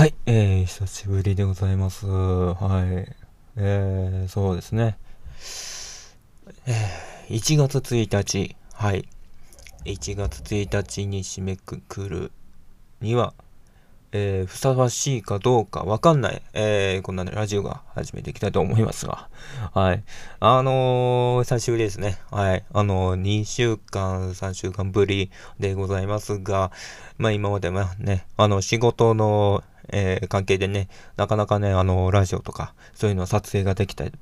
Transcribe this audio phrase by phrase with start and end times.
[0.00, 2.06] はい、えー、久しぶりでございます。
[2.06, 3.14] はい。
[3.56, 4.96] えー、そうですね。
[6.64, 9.06] えー、1月1日、はい。
[9.84, 12.32] 1月1日に締めくくる
[13.02, 13.34] には、
[14.12, 19.28] えー、ふさわしいかどうかわかんない、えー、こんなね、ラジオが始めていきたいと思いますが、
[19.72, 20.02] はい。
[20.40, 22.18] あのー、久しぶりですね。
[22.30, 22.64] はい。
[22.72, 26.72] あのー、2週間、3週間ぶりでございますが、
[27.18, 34.12] まあ今まではね、あの、仕事の、えー関係でね、なかなかね、あの、ラジオとか、そういうの撮影ができたり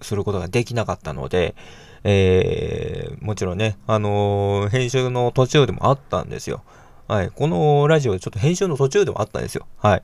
[0.00, 1.54] することができなかったので、
[2.02, 6.62] えーもちろんね、あの編集の途中でもあったんですよ。
[7.06, 7.30] はい。
[7.30, 9.66] このラジオ、ちょっと編集の途中でもあったんですよ。
[9.78, 10.02] はい。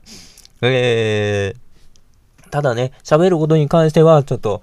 [0.62, 4.62] えー、ただね、喋ることに関しては、ちょっと、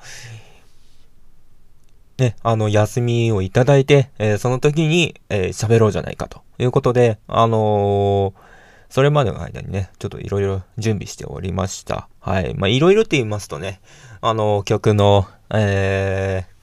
[2.19, 8.47] ね、あの、休みをいただいて、えーその時に、えー喋ろうじゃないかということで、あのー
[8.89, 12.07] それまでの間にね、ちょっといろいろ準備しておりました。
[12.21, 12.53] はい。
[12.55, 13.81] まあ、いろいろって言いますとね、
[14.21, 16.56] あの、曲の、えー、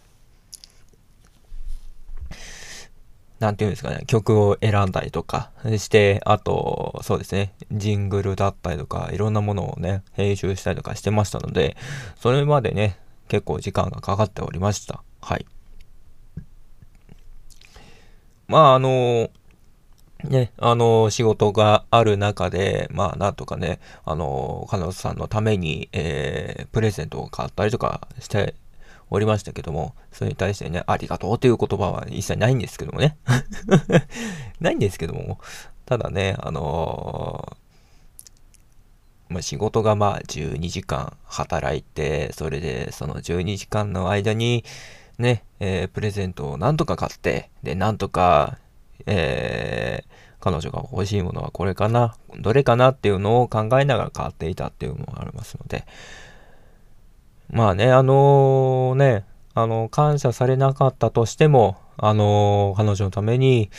[3.45, 11.77] なんていうんですかね、曲を選んだりとかして、あと、そうですね、ジングルだったりとか、いろんなものをね、編集したりとかしてましたので、
[12.19, 15.03] それまでね、結構時間がかかっておりました。
[15.21, 15.45] はい。
[18.49, 19.29] まあ、あの
[20.25, 28.55] ね、あの、仕事がある中で、まあ、なんとかね、あの、彼女さんのために、えー、プレゼントを買ったりとかして
[29.15, 33.17] おりましたけども、それに対してね、ありがとうという言葉は一切ないんですけどもね。
[34.61, 35.39] ないんですけども、
[35.87, 37.57] ただね、あの
[39.29, 44.65] まあ、仕事がまあ12時間働いて、それでその12時間の間に、
[45.19, 48.59] ね、えープレゼントをなんとか買って、で、なんとか、
[49.07, 50.15] えー
[50.45, 55.87] 彼女が欲しいものはこれかな、どれかなっていうのを考えながら買っていたっていうのもありますので、
[57.51, 59.25] まあね、あのね、
[59.55, 63.71] あの、感謝されなかったとしても、あの彼女のために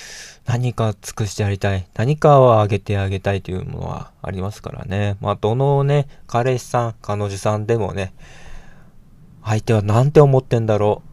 [0.46, 5.18] 何か尽くしてやりたい、何かをあげてあげたいというものはありますからね。
[5.20, 8.14] まあ、どのね、彼氏さん、彼女さんでもね、
[9.44, 11.04] 相手はなんて思ってんだろ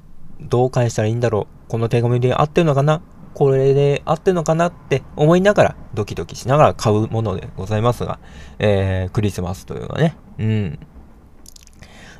[0.41, 3.03] う、どう返したらいいんだろう、この手紙で合ってるのかな、
[3.35, 8.21] これで合ってるのかなって思いながら、ドキドキしながら買うものでございますが、
[8.59, 10.79] えー、クリスマスというのはね、うん。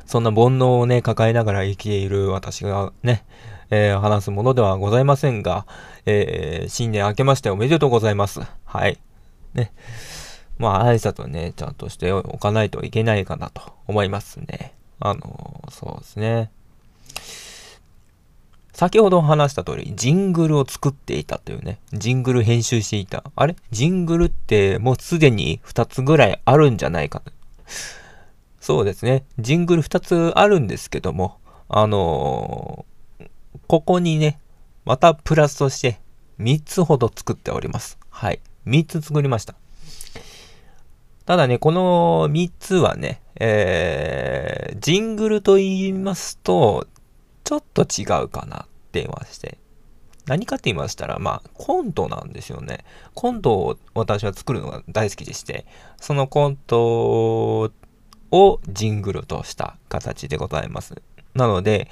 [0.05, 3.25] そんな煩悩をね、抱えながら生きている私がね、
[3.69, 5.65] えー話すものではございませんが、
[6.05, 8.41] えー新年明けましておめでとうございます。
[8.65, 8.99] はい。
[9.53, 9.71] ね。
[10.57, 14.73] まあ、挨拶はね、ちゃんとしておかないといけないかなと思いますね。
[14.99, 16.51] あのそうですね。
[18.71, 23.23] 先ほど話した通り、ジングルを作っていたというね、ジングル編集していた。
[23.35, 23.55] あれ？
[23.71, 27.31] ジングルってもうすでに2つぐらいあるんじゃないかと。
[28.63, 29.25] そうですね。
[29.39, 31.37] ジングル2つあるんですけども、
[31.67, 33.29] あのー
[33.67, 34.39] ここにね、
[34.85, 35.99] またプラスとして
[36.39, 37.97] 3つほど作っております。
[38.09, 38.39] はい。
[38.65, 39.55] 3つ作りました。
[41.25, 46.87] ただね、この3つはね、えー、ジングルと言いますと、
[47.43, 49.57] ちょっと違うかなって言いまして。
[50.25, 52.85] 何かって言いましたら、まあ、コントなんですよね。
[53.13, 55.65] コントを私は作るのが大好きでして、
[55.99, 57.73] そのコント
[58.33, 60.95] をジングルとした形でございます。
[61.35, 61.87] なので、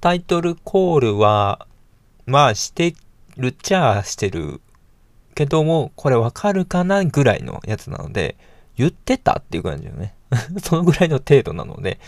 [0.00, 1.66] タイトルコールは、
[2.26, 2.94] まあ、して
[3.36, 4.60] るっちゃしてる
[5.36, 8.36] けども、これわかるかなぐらいのやつなので、
[8.76, 10.14] 言ってたっていう感じよね。
[10.60, 12.00] そのぐらいの程度なので、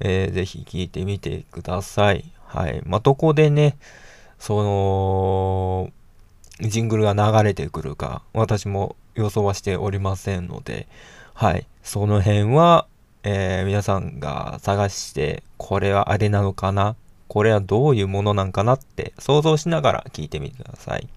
[0.00, 2.32] えーぜひ聞いてみてください。
[2.46, 2.80] はい。
[2.86, 3.76] まあ、どこでね、
[4.38, 5.90] その、
[6.66, 10.88] ジングルが流れてくるか、私も予想はしておりませんので、
[11.34, 11.66] はい。
[11.88, 12.86] その辺は、
[13.22, 16.96] えー皆さんが探して、これはあれなのかな？
[17.28, 21.08] これはどういうものなんかなって想像しながら聞いてみてください。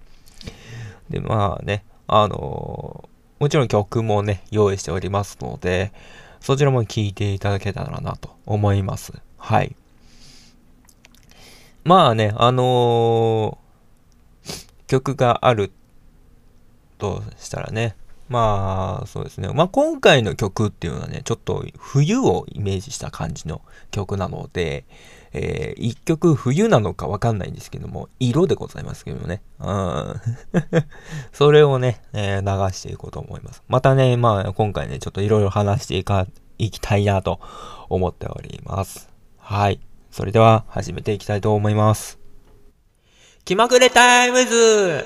[1.10, 3.06] で、まあね、あの
[3.38, 5.92] もちろん曲もね、用意しておりますので、
[6.40, 9.12] そちらも聴いていただけたらなと思います。
[9.36, 9.76] はい。
[11.84, 14.56] まあね、あのー
[14.86, 15.70] 曲がある
[16.96, 17.94] としたらね、
[18.32, 19.48] まあ、そうですね。
[19.52, 24.86] まあ、今回の曲っていうのはね、ちょっと冬をイメージした感じの曲なので、
[25.34, 29.42] えー一曲冬なのかわかんないんですけども、色でございますけどね。
[29.60, 30.20] うん。
[31.32, 33.62] それをね、えー流していこうと思います。
[33.68, 36.26] またね、まあ、今回ね、ちょっといろいろ話していか、
[36.56, 37.38] いきたいなと
[37.90, 39.10] 思っております。
[39.36, 39.80] はい。
[40.10, 42.18] それでは、始めていきたいと思います。
[43.44, 45.04] 気まぐれタイムズ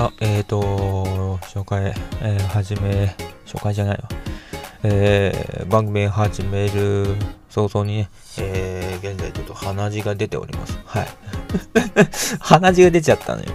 [0.00, 1.92] さあ、えっ、ー、と、紹介、
[2.22, 3.14] えー、始め、
[3.44, 4.08] 紹介じゃないわ。
[4.82, 7.04] えー、番組始める
[7.50, 10.78] 早々にね、えー、現在ちょっと鼻血が出ております。
[10.86, 11.08] はい。
[12.40, 13.48] 鼻血が出ちゃったのよ。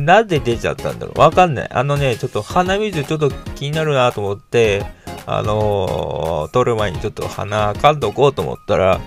[0.00, 1.20] なんで出ちゃったんだろう？
[1.20, 1.68] わかんない。
[1.70, 4.84] あのね、ちょっと鼻水ちょっと気になるなと思って、
[5.24, 9.00] あのー、撮る前にちょっと鼻かんとこうと思ったら、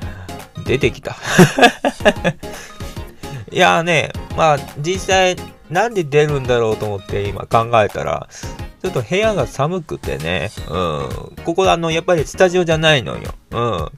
[0.66, 1.18] 出てきた。
[3.52, 5.36] いやーね、まあ実際
[5.70, 8.28] なんで出るんだろうと思って今考えたら、
[8.82, 13.34] ちょっと部屋が寒くてね、うん、ここあの、やっぱりスタジオじゃないのよ。
[13.52, 13.92] うん。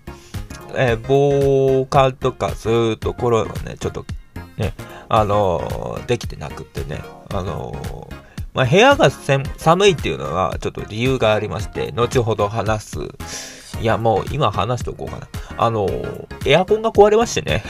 [0.75, 4.06] えー、ボーカルとかそういうところがね、ちょっと
[4.57, 4.74] ね、
[5.07, 8.16] あのー、できてなくってね、あのー、
[8.54, 13.00] まあ、部屋が寒いっていうのはちょっと理由がありまして、後ほど話す。
[13.81, 15.27] いや、もう今話しておこうかな。
[15.57, 15.88] あの
[16.45, 17.63] エアコンが壊れましてね。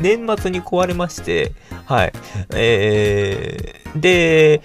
[0.00, 1.52] 年末に壊れまして、
[1.86, 2.12] はい。
[2.54, 4.62] えー、で、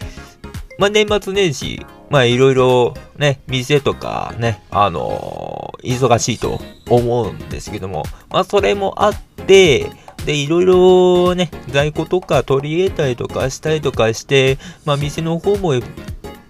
[0.77, 6.59] まあ、年末年始、まあ、いろいろね、店とかね、あのー、忙しいと
[6.89, 9.91] 思うんですけども、まあ、それもあって、
[10.25, 15.73] で、いろいろね、在庫とか取り入れたりとかしたりとかして、まあ、店の方も、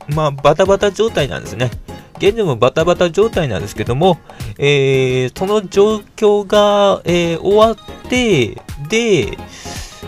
[0.10, 1.72] まあ、バタバタ状態なんですね。
[2.18, 4.18] 現在もバタバタ状態なんですけども、
[4.58, 9.38] えー、その状況が、えー、終わって、で、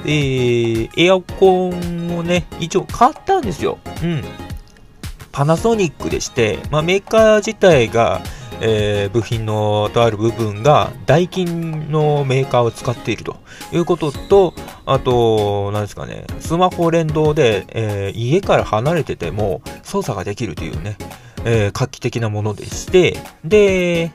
[0.05, 3.79] えー、エアコンをね、一応買ったんですよ。
[4.03, 4.23] うん。
[5.31, 8.21] パナソニックでして、まあ、メーカー自体が、
[8.59, 13.37] えー、部品のとある部分がダイキンのメーカーを使っていると
[13.71, 14.53] いうことと、
[14.85, 20.97] あと、何ですかね、スマホ連動で、えー、家から離れてても操作ができるというね、
[21.45, 24.11] えー、画期的なものでして、で、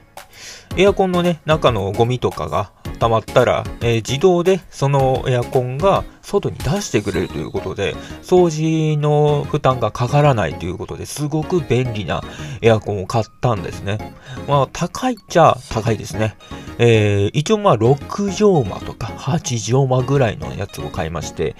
[0.76, 12.22] エアコンのね、中のゴミとかが溜まったら、えー、自動でそのエアコンが外に出してくれるということで、掃除の負担がかからないということですごく便利な
[12.62, 14.14] エアコンを買ったんですね。
[14.48, 16.36] まあ、高いっちゃ高いですね。
[16.78, 21.54] えー、一応まあ6畳間とか8畳間ぐらいのやつを買いまして、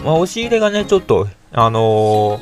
[0.00, 2.40] まあ、押し入れがね、ちょっと、あのー、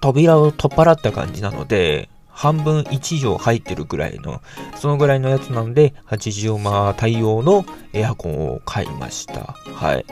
[0.00, 2.08] 扉を取っ払った感じなので、
[2.38, 4.40] 半分1畳入ってるぐらいの、
[4.76, 9.56] そのぐらいのやつなんで、8畳間対応のエアコンを買いました。
[9.74, 10.06] はい。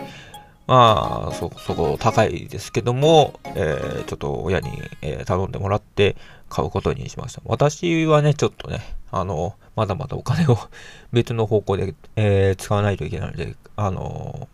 [0.67, 4.71] まあ、そそこ高いですけども、えー、ちょっと親に、
[5.03, 6.17] えー、頼んでもらって
[6.49, 7.43] 買うことにしました。
[7.45, 8.81] 私はね、ちょっとね、
[9.13, 10.59] あの、まだまだお金を
[11.13, 14.49] 別の方向で、えー、使わないといけないので、あの、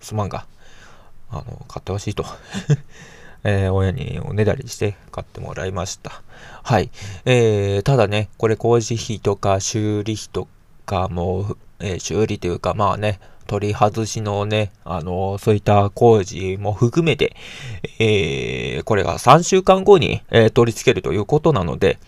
[0.00, 0.46] すまんが、
[1.30, 2.24] あの、買ってほしいと
[3.44, 6.22] えー、親におねだりして買ってもらいました。
[6.62, 6.90] はい。
[7.24, 10.48] えー、ただね、これ工事費とか修理費と
[10.86, 17.34] かも、えー、修理というか、まあね、取り外しのね、あのそういった工事も含めて、
[17.98, 21.98] えー、これが3週間後に、えー、取り付けるということなので、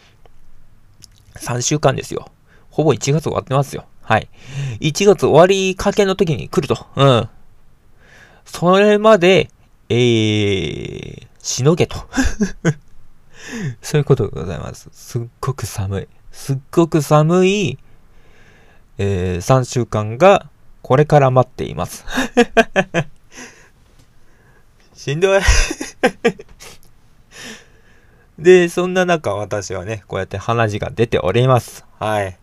[1.37, 2.29] 3週間ですよ。
[2.71, 3.87] ほぼ1月終わってますよ。
[4.03, 4.29] はい。
[4.81, 6.87] 1月終わりかけの時に来ると。
[6.97, 7.29] うん。
[8.45, 9.51] それまで、
[9.95, 11.99] えー、しのげと。
[13.83, 14.89] そういうことでございます。
[14.91, 16.09] すっごく寒い。
[16.31, 17.79] すっごく寒い、
[18.97, 20.49] えー、3週間が
[20.81, 22.07] これから待っています。
[24.97, 25.43] しんどい
[28.39, 31.85] で、そんな中私はね、こうやって鼻血が出ております。
[31.99, 32.39] はい。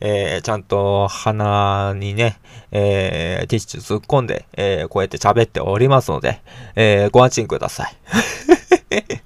[0.00, 2.38] えー、ちゃんと鼻にね、
[2.72, 6.40] えー、ティッシュ突っ込んで、えー、こうやって喋っておりますので、
[6.76, 7.96] えご安心ください。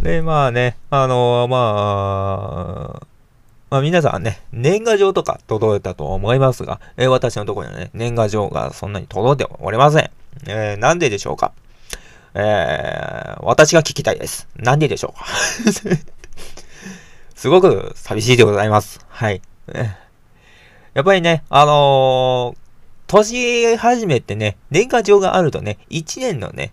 [0.00, 3.06] で、まあね、あのまあ、
[3.70, 10.10] まあ皆さんね、年賀状とか届いたと思いますが、え私のところにはね、年賀状がそんなに届いておりません。
[10.46, 11.52] えなんででしょうか？
[12.34, 14.48] えー私が聞きたいです。
[14.56, 15.26] なんででしょうか？
[17.34, 19.04] すごく寂しいでございます。
[19.08, 19.42] はい。
[20.94, 22.64] やっぱりね、あのー、
[23.06, 26.72] 年始めってね、年賀状があるとね、1年のね、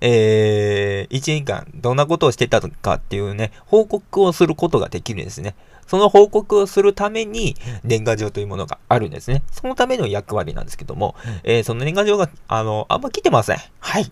[0.00, 5.54] えー、1年間どんなことをしてたかっていうね、報告をすることができるんですね。
[5.86, 9.42] その報告をするために年賀状というものがあるんですね。
[9.50, 13.58] そのための役割なんですけども、えー、その年賀状が、あの、あんま来てません。
[13.80, 14.10] はい。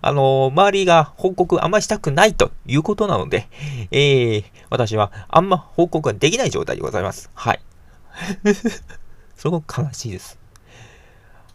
[0.00, 3.48] あの、周りが報告あんましたくないということなので、
[3.90, 7.30] えー、私はあんま報告ができない状態でございます。
[7.34, 7.60] はい。
[9.36, 10.38] すごく悲しいです。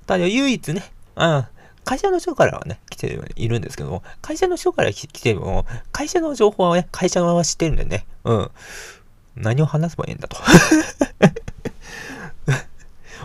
[0.05, 0.83] ただ、唯一ね、
[1.15, 1.45] うん、
[1.83, 8.51] 会社の人からはね、来ているんですけども、会社の人から来ても、会社の情報はね、会社側は知ってるんでね、うん。
[9.35, 10.37] 何を話せばいいんだと。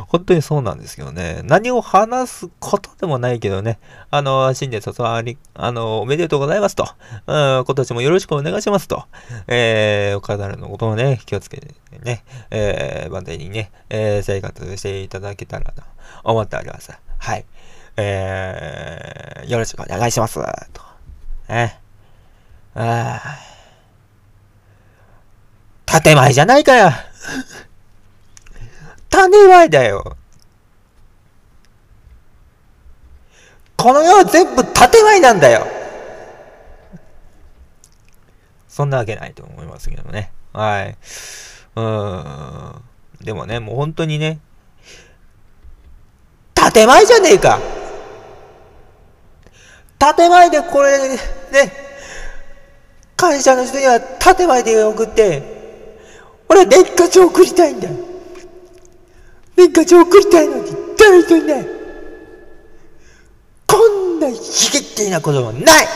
[0.09, 1.43] 本当にそうなんですけどね。
[1.45, 3.79] 何を話すことでもないけどね。
[4.11, 6.89] あの、新年卒あり、あの、おめでとうございますと。
[7.27, 9.05] うん、今年もよろしくお願いしますと。
[9.49, 15.83] えー、お体のことをね、気をつけてね、えー、万全にね、えー、生活していただけたらと
[16.25, 16.91] 思っております。
[17.19, 17.45] はい。
[17.99, 20.41] えー、よろしくお願いします。
[20.73, 20.83] と。
[21.51, 21.79] ね。
[22.75, 23.21] あ
[25.87, 26.01] あ。
[26.01, 26.91] 建前じゃないかよ。
[29.11, 30.17] 種前だよ。
[33.77, 35.67] この世は全部建前なんだよ。
[38.69, 40.33] そんなわけないと思いますけどね。
[40.53, 40.97] はい。
[41.77, 43.25] うん。
[43.25, 44.41] でもね、もう本当にね、
[46.73, 47.61] 建前じゃねえか
[50.17, 51.19] 建前でこれ、ね、
[53.17, 55.43] 会社の人には建前で送って、
[56.49, 58.08] 俺は年賀状送りたいんだよ。
[59.59, 61.67] 年賀状送りたいのに、誰といない？
[63.67, 65.87] こんな悲劇的なこともない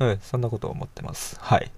[0.00, 1.38] うん、そんなことを思ってます。
[1.40, 1.70] はい。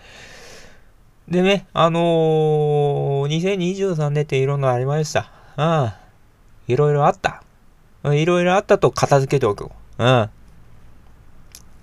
[1.28, 5.30] でね、あのー、2023年っていろんなありました。
[5.58, 5.92] うん。
[6.72, 7.42] いろいろあった。
[8.04, 9.68] いろいろあったと片付けておく。
[9.98, 10.30] うん。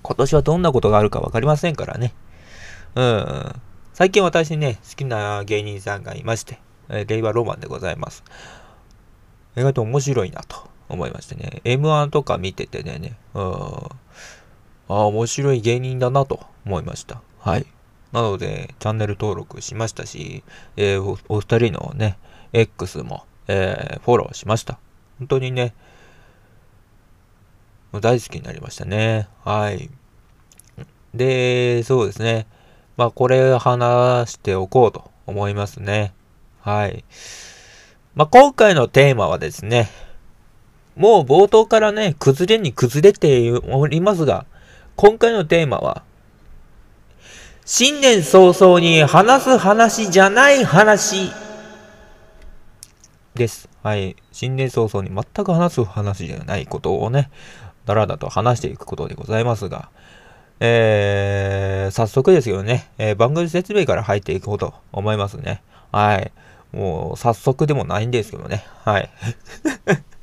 [0.01, 2.15] 今年はどんなことがあるかわかりませんからね。
[2.95, 3.61] うん。
[3.99, 8.23] 最近私ね、好きな芸人さんがいまして、え令和ロマンでございます。
[9.57, 11.59] 意外と面白いなと思いましてね。
[11.65, 13.43] M1 とか見ててね、うん。
[13.43, 13.89] あ
[14.87, 17.21] あ、面白い芸人だなと思いました。
[17.39, 17.65] はい。
[18.13, 20.45] なので、チャンネル登録しましたし、
[20.77, 22.17] えー、おお二人のね、
[22.53, 24.79] X も、えー、フォローしました。
[25.17, 25.73] 本当にね、
[27.91, 29.27] 大好きになりましたね。
[29.43, 29.89] はい。
[31.13, 32.47] で、そうですね。
[32.99, 36.11] まあ、これ話しておこうと思いますね。
[36.59, 37.05] はい。
[38.13, 39.89] まあ、今回のテーマはですね、
[40.97, 44.45] もう冒頭からね、崩れに崩れておりますが、
[44.97, 46.03] 今回のテーマは、
[47.63, 51.31] 新年早々に話す話じゃない話
[53.33, 53.69] です。
[53.81, 54.17] はい。
[54.33, 57.31] 新年早々に全く話す話じゃないことをね、
[57.85, 59.87] だらだと話していくことでございますが、
[60.59, 65.61] えー、早速ですよね、えー、番組説明から入っていこうと思いますね。
[65.91, 66.31] はい。
[66.71, 68.65] もう、早速でもないんですけどね。
[68.83, 69.09] はい。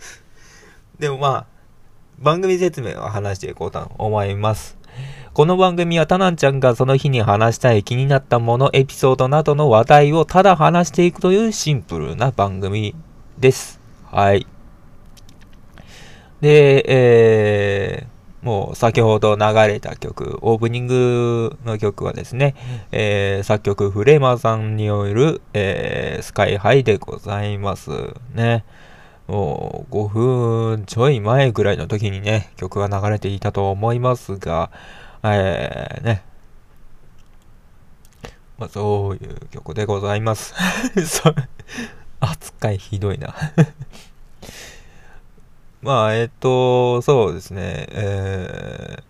[0.98, 1.46] でもまあ、
[2.18, 4.76] 番組説明を話していこうと思います。
[5.34, 12.94] この番組はタナンちゃんがその日に話したい気になったもの、エピソードなどの話題をただ話していくというシンプルな番組
[13.38, 13.78] です。
[14.10, 14.46] はい。
[16.40, 18.15] で、えー、
[18.46, 22.54] もう先ほど流れた曲、オープニングの曲はですね、
[22.92, 27.90] えー、作曲フレーマーさんによる、えー、スカイハイでございます
[28.36, 28.64] ね。
[29.26, 30.06] もう5
[30.76, 34.70] 分ちょい前ぐらいの時にね、曲が流れていたと思いますが、
[35.24, 36.22] えー、ね。
[38.58, 40.54] まあ、そういう曲でございます。
[42.20, 43.34] 扱いひどいな
[45.82, 49.02] まあ、えっと、そうですね、え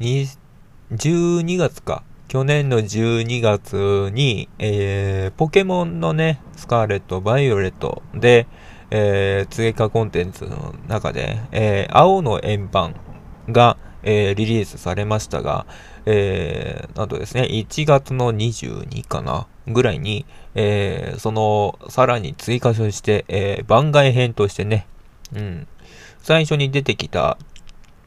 [0.00, 0.28] ー、
[0.92, 2.02] 12月か。
[2.28, 8.48] 去年の12月に、えー、ポケモンのね、スカーレット、バイオレットで、
[8.90, 12.96] えー、追加コンテンツの中で、えー、青の円盤
[13.48, 15.66] が、えー、リリースされましたが、
[16.04, 24.86] えー、なんとですね、1月の22かな、ぐらいに、えー、その、さらに追加として、えー、番外編としてね、
[25.34, 25.66] うん、
[26.22, 27.38] 最初に出てきた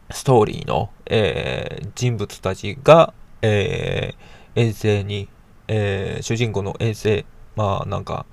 [0.10, 5.30] ストーリーの、えー、人物たちが、えー、遠征に、
[5.68, 7.26] えー、主人公の遠征、
[7.56, 8.26] まあなんか、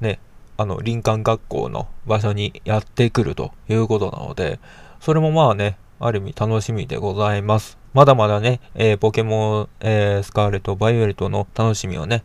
[0.00, 0.18] ね、
[0.56, 4.60] あの、林間学校の場所にやってくるということなので、
[5.00, 7.81] それもまあね、ある意味楽しみでございます。
[7.94, 12.24] まだまだね、えー、ポケモン、えー、スカーレット、バイオレットの楽しみはね、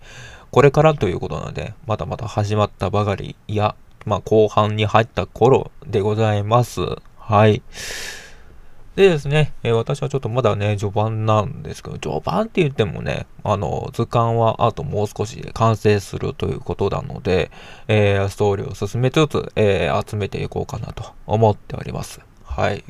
[0.52, 6.82] これからということなので、まだまだ始まったばかりや、まあ、後半に入った頃でございます。
[7.18, 7.62] はい。
[8.96, 17.52] でですね、えー、私はちょっとまだね、序盤なんですけど、序盤って言ってもね、あの、図鑑はあともう少しで完成するということなので、
[17.88, 22.22] えー、ストーリーを進めつつ、えー、集めていこうかなと思っております。
[22.44, 22.84] はい。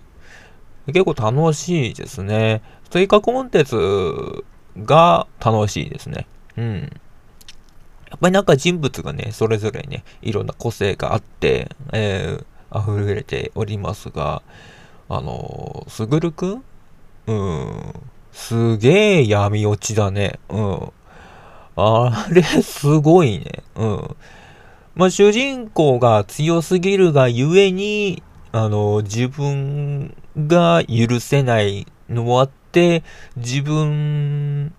[0.87, 2.61] 結構楽しいですね。
[2.89, 4.43] 追加コンテンツ
[4.83, 6.27] が楽しいですね。
[6.57, 6.91] うん。
[8.09, 14.41] やっぱりなんか人物がね、それぞれね、いろんな個性があって、えー、溢れておりますが、
[15.09, 16.63] あのすぐるくん
[17.27, 17.93] うん。
[18.31, 20.39] すげえ闇落ちだね。
[20.49, 20.91] うん。
[21.75, 23.63] あれ、すごいね。
[23.75, 24.15] うん。
[24.95, 33.03] まあ、主人公が強すぎるがゆえに、あの、自分が許せないのもあって、
[33.35, 34.73] 自分、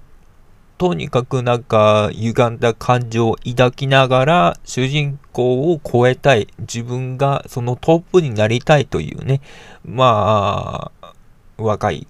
[0.79, 6.47] とにかくなんか歪んだ感情を抱きながら主人公を超えたい。
[6.61, 9.41] 自分がそのトップになりたいというね。
[9.85, 11.15] まあ、
[11.57, 12.07] 若い。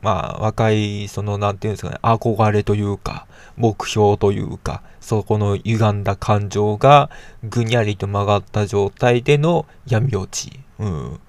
[0.00, 7.10] まあ、若い、その、なんていうんですかね、憧れというか、目標というか、そこの歪んだ感情が
[7.42, 10.60] ぐにゃりと曲がった状態での闇落ち。
[10.78, 11.20] うん。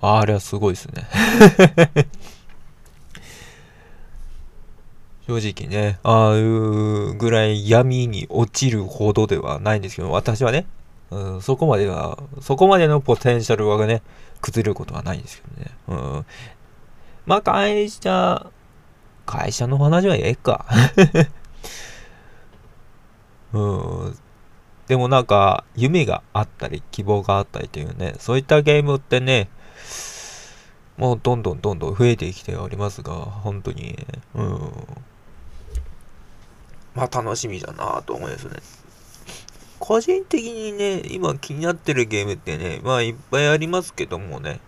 [0.00, 1.06] あれはすごいですね。
[5.26, 10.64] 正直ね、ああいうぐらい闇に落ちるほどではないんですけど、私はね、
[11.10, 14.00] うん、そこまでは、そこまでのポテンシャルはね、
[14.40, 15.66] 崩れることはないんですけどね。
[15.88, 16.26] うん。
[17.26, 18.46] まあ、会社、
[19.26, 20.64] 会社の話はええか。
[23.52, 24.18] うん。
[24.86, 29.50] でもなんか、夢があったり、希望があったりというね、そういったゲームってね、
[30.98, 33.96] もうどんどんどんどん増えてきておりますが、本当に、
[34.34, 34.58] うん。
[36.94, 38.56] まあ楽しみだなと思いますね。
[39.78, 44.60] 個人的にね、今気になってるゲームってね、まあいっぱいありますけどもね。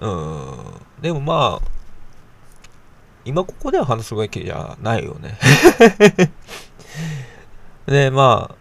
[0.00, 0.58] うん。
[1.00, 1.68] でもまあ、
[3.24, 5.38] 今ここでは話すわけじゃないよね。
[7.86, 8.54] で、まあ、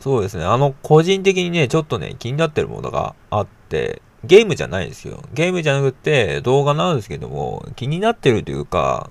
[0.00, 0.44] そうですね。
[0.44, 5.22] あの、個人的にね、ちょっとね、気になってるものがあって、ゲームじゃないですよ。
[5.32, 9.10] ゲームじゃなくて動画なんですけども、気になってるというか、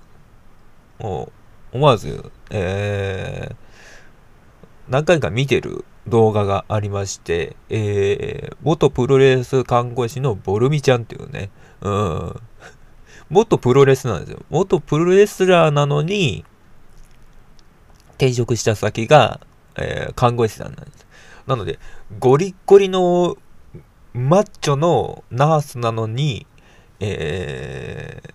[0.99, 1.31] も
[1.71, 3.55] う、思わず、えー、
[4.89, 11.49] 何回か見てる動画がありまして、えー、元プロレス看護師のボルミちゃんっていうね、
[11.81, 12.35] うん、
[13.29, 14.39] 元プロレスなんですよ。
[14.49, 16.45] 元プロレスラーなのに、
[18.11, 19.39] 転職した先が、
[19.77, 21.07] えー、看護師さんなんです。
[21.47, 21.79] なので、
[22.19, 23.37] ゴリッゴリの
[24.13, 26.47] マッチョのナースなのに、
[26.99, 28.31] えー、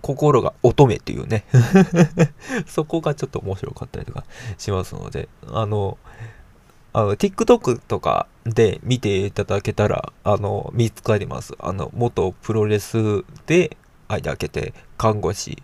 [0.00, 1.44] 心が乙女っていうね
[2.66, 4.24] そこがちょっと面白かったりとか
[4.56, 5.98] しますので、あの、
[6.92, 11.54] あの、TikTok とかで見ていただけたら、あの、見つかります。
[11.58, 13.76] あの、元プロレスで
[14.08, 15.62] 間開けて、看護師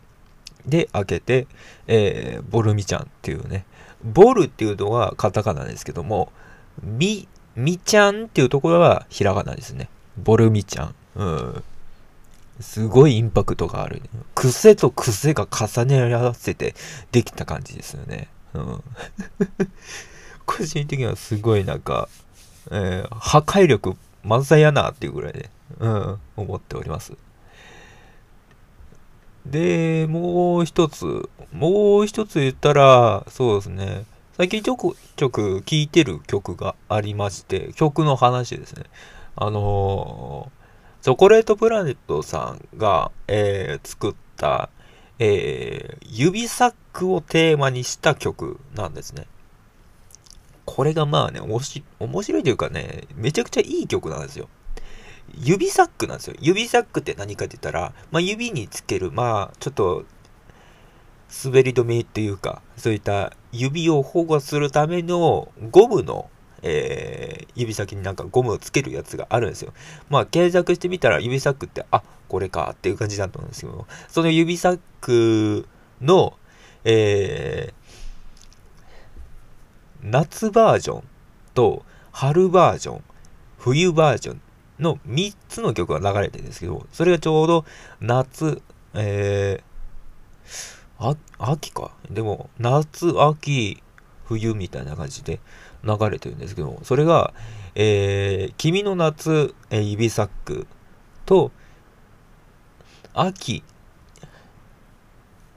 [0.66, 1.46] で開けて、
[1.86, 3.64] えー、ボルミちゃんっていうね。
[4.04, 6.30] ボルっていうのはカタカナですけども、
[6.82, 9.88] ミみちゃんっていうところはひらがなですね。
[10.16, 10.94] ボルミちゃん。
[11.16, 11.64] うん。
[12.60, 14.02] すごいインパクトがある、
[14.34, 16.74] 癖と癖が重ね合わせて
[17.10, 18.28] できた感じですよね。
[18.54, 18.82] うん。
[20.46, 22.08] 個人的にはすごいなんか、
[22.70, 27.14] えー、破壊力満載やなっていうぐらいで、うん、思っております。
[29.46, 34.04] で、もう一つ、もう一つ言ったら、そうですね。
[34.36, 38.82] 最近ちょくちょく聴いてる曲がありまして、曲の話ですね。
[39.36, 44.70] あのー、チョコレートプラネットさんが、えー、作った、
[45.20, 49.28] えー、指サックをテーマにした曲なんですね。
[50.64, 54.48] これがまあね、面白いというかね、めちゃくちゃいい曲なんですよ。
[55.38, 56.34] 指サックなんですよ。
[56.40, 60.04] 指サックって何かって言ったら、まあ指につける、まあちょっと
[61.44, 66.30] 滑り止めっていうか、そういった指を保護するためのゴムの、
[66.62, 69.72] えー、指先になんかゴムをつけるやつがあるんですよ。
[70.10, 75.66] まあ、検索してみたら指サックって、あ、これかっていう感じだと思うんですけど、その指サック
[76.00, 76.34] の、
[76.84, 77.84] えー、
[80.02, 81.04] 夏バージョン
[81.54, 83.04] と春バージョン、
[83.58, 84.40] 冬バージョン
[84.78, 87.64] の3つの曲が流れてるんですけど、それがちょうど
[88.00, 88.60] 夏、
[88.94, 91.92] えー、あ、秋か。
[92.10, 93.82] でも、夏、秋、
[94.24, 95.40] 冬みたいな感じで
[95.82, 97.34] 流れてるんですけど、それが、
[97.74, 100.66] えー、君の夏、え、指サック
[101.26, 101.50] と、
[103.12, 103.62] 秋、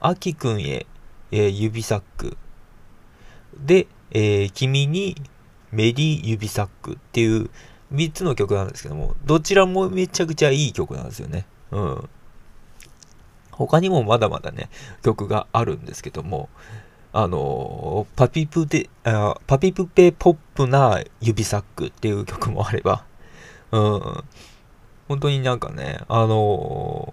[0.00, 0.86] 秋くんへ、
[1.30, 2.36] えー、指サック
[3.58, 5.16] で、えー、君に
[5.72, 7.50] メリー指サックっていう
[7.92, 11.46] 3つの曲なんですけども、どちらもめちゃくちゃいい曲なんですよね。
[11.70, 12.08] うん。
[13.58, 14.70] 他にもまだまだね、
[15.02, 16.48] 曲があるんですけども、
[17.12, 23.04] あのパピプで、あパピプペポップな指サックっていう曲もあれば、
[23.72, 24.24] うん、
[25.08, 27.12] 本当になんかね、あの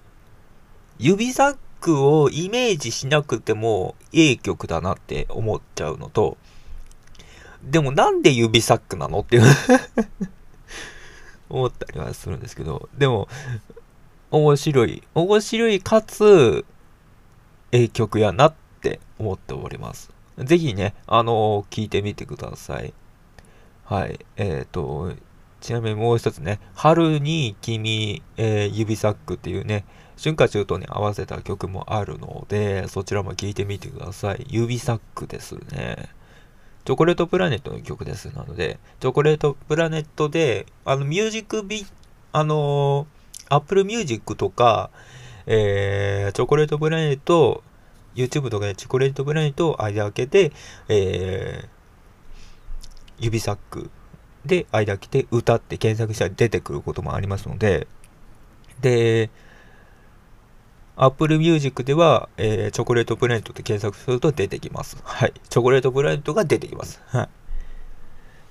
[1.00, 6.38] 指サックをイメージしなくてもいい曲だなって思っちゃうのと、
[7.64, 9.44] でもなんで指サックなのっていう
[11.50, 13.28] 思ったりはするんですけど、でも、
[14.32, 15.04] 面白い。
[15.14, 16.66] 面白いかつ、
[17.72, 20.12] ええ曲やなって思っております。
[20.38, 22.94] ぜひね、あのー、聞いてみてください。
[23.86, 24.26] はい。
[24.38, 25.14] えっ、ー、と、
[25.62, 29.86] ちなみにもう一つね、春に君、えー、指サックっていうね、
[30.22, 34.46] 春夏秋冬に合わせた曲もあるので、そちらも聴いてみてください。
[34.50, 36.10] 指サックですね。
[36.86, 38.28] チョコレートプラネットの曲です。
[38.36, 41.86] なので、チョコレートプラネットで、あの、ミュージックビ、
[42.32, 43.08] あの、
[43.50, 44.90] Apple Music とか、
[45.46, 47.64] えー、チョコレートプラネット、
[48.16, 50.52] YouTube とかでチョコレートプラネットを間開けて、
[50.88, 51.68] えー、
[53.20, 53.90] 指サック
[54.46, 57.88] で間開けて歌って検索したら出てくることもありますので、
[58.82, 59.30] で、
[60.98, 64.98] Apple Music では、えー、チョコレートプラネットって検索すると出てきます。
[65.04, 65.34] はい。
[65.50, 67.02] チョコレートプラネットが出てきます。
[67.08, 67.30] はい。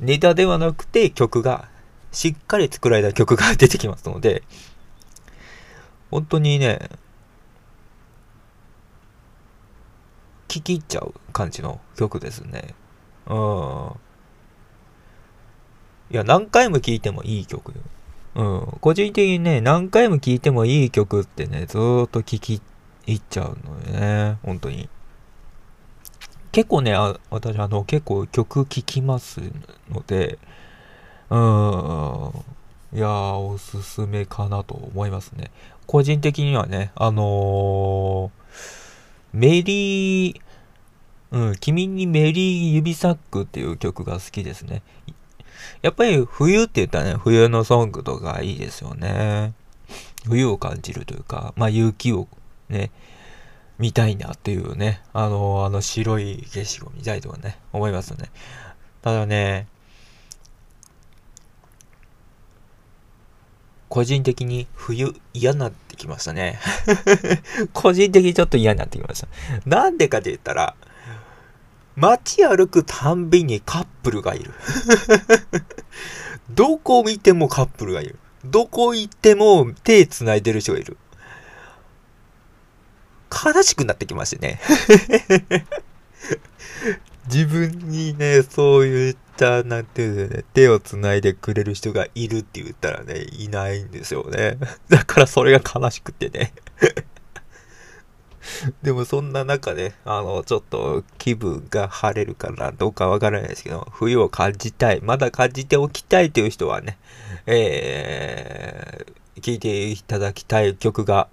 [0.00, 1.68] ネタではなくて曲が、
[2.12, 4.42] しっかり作られた曲が出てきますので、
[6.14, 6.78] 本当にね、
[10.46, 12.76] 聴き入っちゃう感じの曲ですね。
[13.26, 13.90] うん。
[16.12, 17.72] いや、何回も聴いてもいい曲。
[18.36, 18.78] うん。
[18.80, 22.62] 個人的にね、何回も聴いてもいい曲ってね、ずーっと聴き
[23.08, 24.38] 入っちゃうのよね。
[24.44, 24.88] 本当に。
[26.52, 29.40] 結構ね、あ私、あの、結構曲聴きます
[29.90, 30.38] ので、
[31.28, 32.44] うん。
[32.94, 35.50] いやー、おすすめかなと思いますね。
[35.86, 38.30] 個人的にはね、あのー、
[39.32, 40.40] メリー、
[41.32, 44.82] うん、君にメリー指サックっていう曲が好きですね。
[45.82, 49.52] やっぱり冬って言ったらね、冬のソングとかいいですよね。
[50.26, 52.28] 冬を感じるというか、まあ雪を
[52.68, 52.90] ね、
[53.78, 58.30] 見たいなっていうね、あの、あの白い景色を見たいとかね、思いますよね。
[59.02, 59.66] ただね、
[63.94, 66.58] 個人的に冬嫌になってきましたね。
[67.72, 69.28] 個人的にちょっと嫌になってきました。
[69.66, 70.74] なんでかって言ったら、
[71.94, 74.50] 街歩くたんびにカップルがいる。
[76.50, 78.18] どこ見てもカップルがいる。
[78.44, 80.96] どこ行っても手繋いでる人がいる。
[83.30, 84.60] 悲しくなってきましてね。
[87.32, 94.58] 自分にね、そういった、なんていうね、手を繋いでくれる人がいるって言ったらね、いないんですよね。
[94.88, 96.52] だからそれが悲しくてね。
[98.82, 106.98] でもそんな中で、あの、ちょっと気分が晴れるからどうかわからないですけど、冬を感じたい、まだ感じておきたいという人はね、
[107.46, 111.28] えー、聴いていただきたい曲が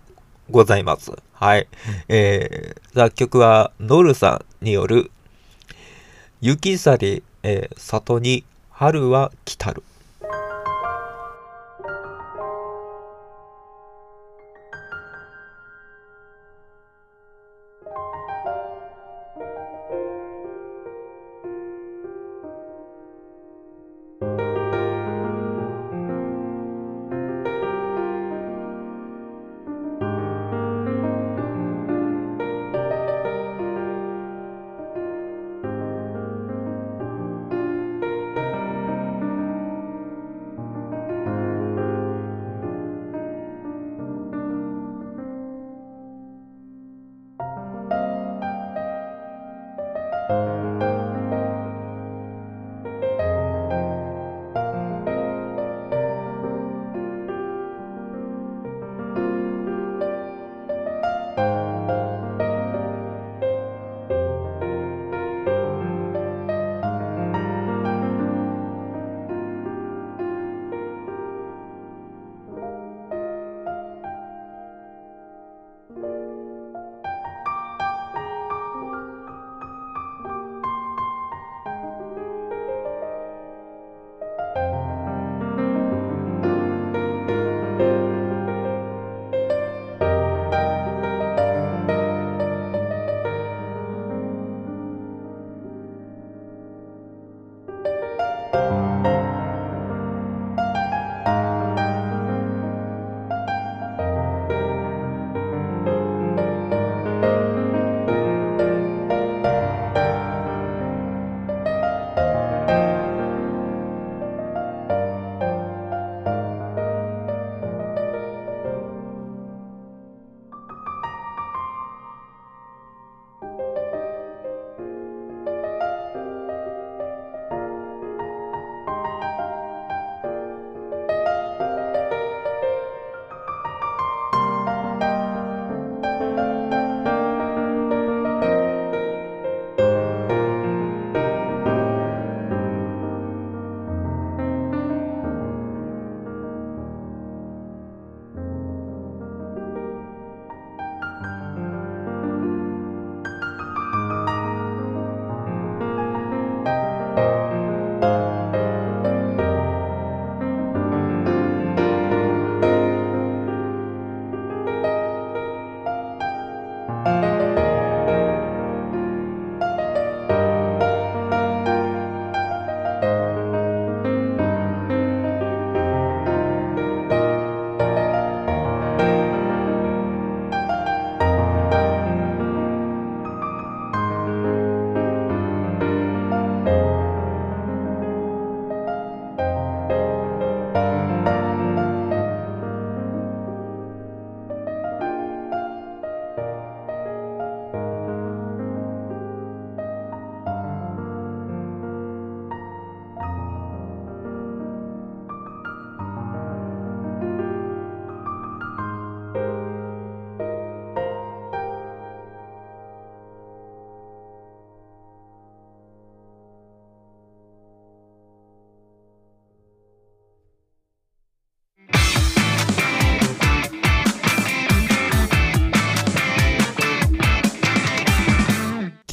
[0.50, 1.12] ございます。
[1.34, 1.68] はい。
[2.08, 5.12] えー、作曲はノルさんによる、
[6.40, 9.84] 雪去り、えー、里に春は来たる。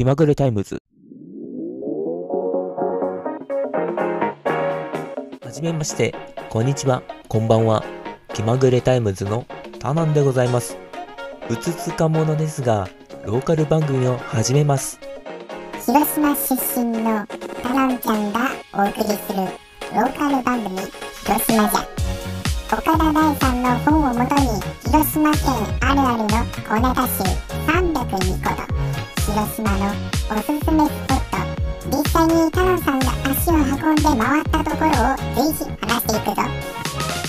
[0.09, 0.83] まぐれタイムズ。
[5.45, 6.15] はじめまして、
[6.49, 7.85] こんにちは、こんばんは。
[8.33, 9.45] 気まぐれタイムズの
[9.79, 10.79] タナンでございます。
[11.51, 12.89] ふつつかものですが、
[13.27, 14.99] ローカル番組を始めます。
[15.85, 17.27] 広島出身の
[17.63, 19.41] タランちゃんがお送りする
[19.95, 20.79] ローカル番組
[21.27, 21.87] 「広島じゃ」
[22.73, 24.49] 岡田大さんの本をもとに
[24.87, 25.43] 広島県
[25.83, 26.29] あるあるの
[26.67, 27.25] 小ネタ集
[27.67, 28.78] 302個と
[29.29, 29.93] 広島の
[30.31, 31.19] おすすめスポッ
[31.91, 36.43] ト実際にタランさんが足を運んで回ったところを随時話していくぞ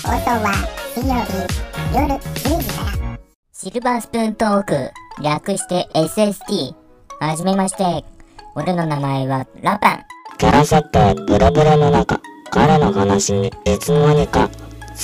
[0.02, 0.54] 放送は
[0.94, 3.18] 水曜日夜10時から
[3.52, 4.90] シルバースプーントーク、
[5.22, 6.74] 略して SST。
[7.20, 8.06] はじめまして。
[8.54, 10.04] 俺の名前はラパン。
[10.38, 14.54] キャラ設定ブラブラの中、彼の話にいつの間にか好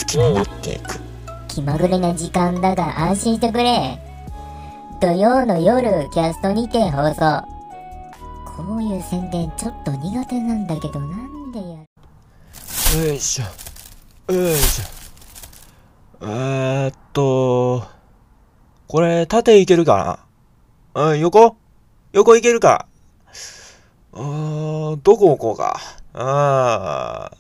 [0.07, 0.99] きになっていく。
[1.49, 4.06] 気まぐれな時間だが安心してくれ。
[4.99, 7.47] 土曜の夜、キャストにて放送。
[8.47, 11.65] こういう宣伝ちょっと苦手なんだけどなんでや
[13.07, 14.33] よいしょ。
[14.33, 14.85] よいしょ。
[16.23, 17.85] えー、っと、
[18.89, 20.19] これ、縦いけるか
[20.95, 21.11] な？
[21.11, 21.57] うん、横？
[22.13, 22.87] 横いけるか？
[24.15, 25.79] うーん、どこ置こうか？
[26.15, 27.31] あ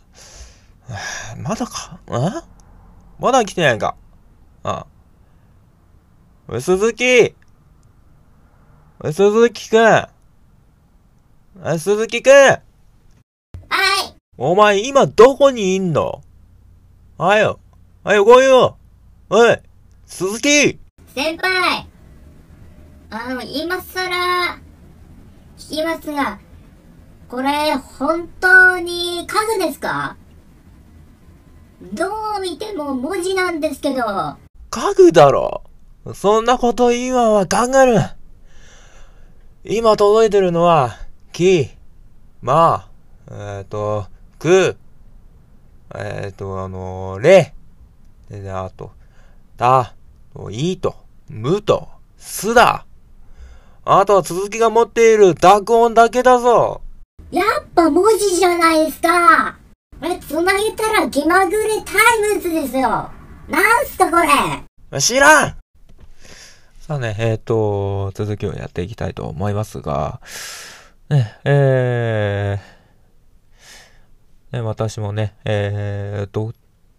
[1.34, 2.00] ー、まだか？
[2.10, 2.44] あ
[3.18, 3.96] まだ来てないんか。
[4.62, 4.84] あ
[6.48, 7.34] おい鈴木おい
[9.04, 10.06] 鈴木くん
[11.62, 12.62] おい鈴木くんはい
[14.38, 16.22] お前今どこにいんの？
[17.18, 17.58] はよ。
[18.04, 18.76] はよ来いよ。
[19.30, 19.58] おい、
[20.06, 20.78] 鈴木
[21.14, 21.86] 先輩
[23.10, 24.58] あの、今さら、
[25.56, 26.38] 聞きますが、
[27.28, 30.16] これ、本当に家具ですか？
[31.92, 32.06] ど
[32.38, 34.04] う見ても文字なんですけど。
[34.70, 35.62] 家具だろ。
[36.14, 38.00] そんなこと今は考える。
[39.68, 40.96] 今届いてるのは、
[41.32, 41.70] き、
[42.40, 42.88] ま、
[43.28, 44.06] えっ、と、
[44.38, 44.76] く、
[45.92, 47.52] えっ、と、あのれ、
[48.30, 48.92] で、ねあと、
[49.56, 49.96] た、
[50.32, 50.94] と、いと、
[51.28, 52.86] むと、すだ。
[53.84, 56.82] あとは続きが持っている濁音だけだぞ。
[57.32, 59.58] やっぱ文字じゃないですか。
[60.00, 61.92] これ繋げたら気まぐれタ
[62.32, 63.10] イムズですよ。
[63.48, 64.16] なんすかこ
[64.92, 65.00] れ。
[65.00, 65.56] 知らん
[66.86, 70.20] さあね、えっ、と、続きをやっていきたいと思いますが、
[71.08, 76.52] ね、えー、ね、私もね、えー、ど、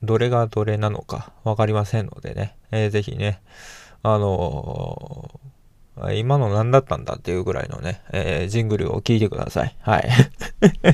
[0.04, 3.42] どれがどれなのかわかりませんのでね、えー、ぜひね、
[4.04, 5.48] あのー
[6.14, 9.76] 今の何だったんだっていうぐらいのね、えー、ジングルを聞いてください。
[9.82, 10.08] はい。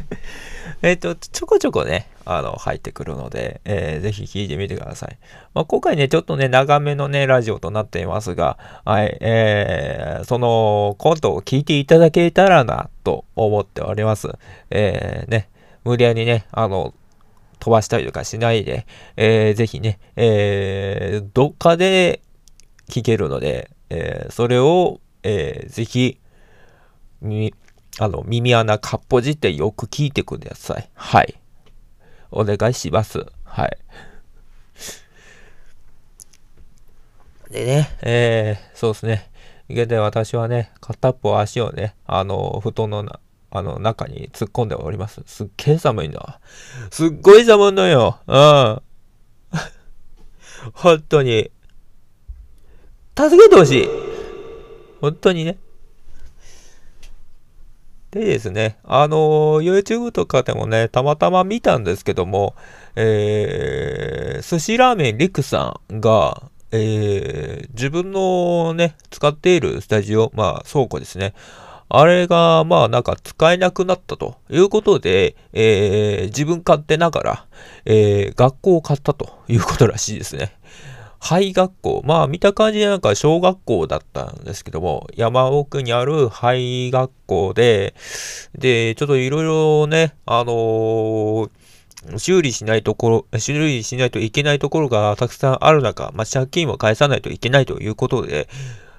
[0.82, 5.18] えっと、ちょこちょこね、あの、入ってくるので、えー、ぜひ聞いてみてください。
[5.54, 14.30] まあ、今回ね、ちょっとね、長めのね、ラジオとなっていますが、はい、えー、そのコントを聞いていただけたらな、と思っております。
[14.70, 15.50] えー、ね、
[15.84, 16.94] 無理やりね、あの、
[17.60, 22.22] 飛ばしたりとかしないで、えー、ぜひね、えー、どっかで
[22.90, 26.20] 聞けるので、えー、それを、えー、ぜひ、
[28.00, 30.90] あの、耳穴かっぽじってよく聞いてください。
[30.94, 31.36] はい。
[32.34, 33.26] お願いします。
[33.46, 33.78] はい。
[37.52, 39.32] でね、えー、そうですね。
[39.70, 43.20] 現在私はね、片っぽ足をね、あの、布団のな、
[43.52, 45.22] あの、中に突っ込んでおります。
[45.26, 46.40] すっげえ寒いな。
[46.90, 48.20] すっごい寒いのよ。
[48.28, 48.82] うん。
[50.74, 51.52] 本当に。
[53.16, 53.88] 助けてほしい。
[55.02, 55.58] 本当にね。
[58.14, 62.56] でですね、あの YouTube とかでもね、たまたま見たんですけども、
[62.96, 71.34] えー、寿司ラーメンリクさんが、えー、自分のね、使っているスタジオ、まあ倉庫ですね。
[71.90, 77.46] あれが、まあなんか使えなくなったということで、えー、自分勝手ながら、
[77.86, 80.56] えー、学校を買ったということらしいですね。
[81.24, 82.02] 廃学校。
[82.04, 87.96] まあ見た感じでなんか小学校だったんですけども、山奥にある廃学校で、
[88.58, 91.50] で、ちょっといろいろね、あのー
[92.18, 98.50] 修理しないところ、修理しないといけないところがたくさんある中、まあ、借金を返さないといけないということで、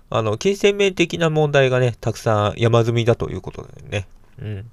[0.08, 4.06] あの、金銭面的な問題がね、たくさん山積みだということだよね。
[4.40, 4.70] うん。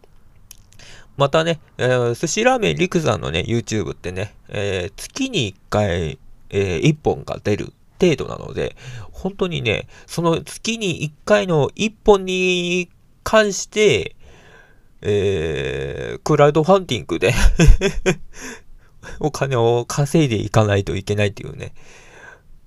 [1.18, 6.18] またね、えー寿司ラーメンリクさんのね、YouTube ってね、えー月に1回、
[6.52, 8.76] え1本が出る程度なので、
[9.12, 12.90] 本当にね、その月に1回の1本に
[13.24, 14.16] 関して、
[15.02, 17.34] えー、クラウドファンディングで
[19.20, 21.74] お金を稼いでいかないといけないっていうね。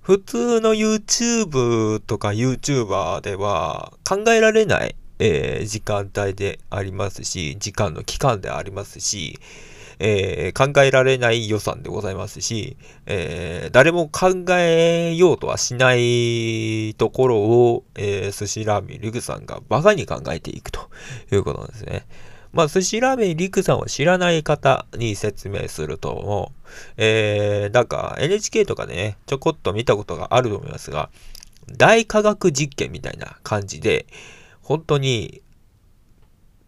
[0.01, 9.39] 普通の YouTube とか YouTuber では考えられない、えー時間帯でありますし、時間の期間でありますし、
[9.99, 12.77] えー考えられない予算でございますし、
[13.07, 20.91] えー誰も考えようとはしないところを、えー寿司ラーメンリクさんがバカに考えていくと
[21.33, 22.07] いうことなんですね。
[22.55, 26.53] まあ、寿司ラーメンリクさんを知らない方に説明すると、
[26.97, 31.11] えー、なんか NHK とかでね、ちょこっと見たことがあると思いますが、
[31.77, 34.07] 大科学実験みたいな感じで、
[34.63, 35.43] 本当に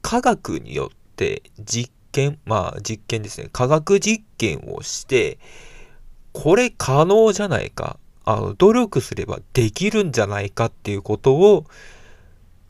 [0.03, 5.39] 科学によって実験、まあ実験ですね、科学実験をして、
[6.33, 11.65] これ可能じゃないか、あの努力すればできるんじゃないかっていうことを、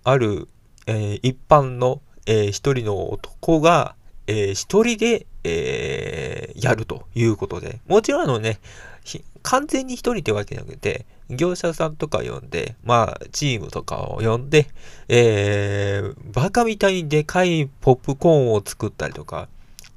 [0.04, 0.48] ある、
[0.86, 3.94] えー一般の、えー一人の男が、
[4.26, 8.58] えー一人で、えーやるということで、もちろんあのね、
[9.42, 14.68] 完全に一人ってわけじゃなくて、業者さんとか呼んで、まあ、チームとかを呼んで、
[15.08, 19.48] えー、バカみたいにでかいポップコーンを作ったりとか、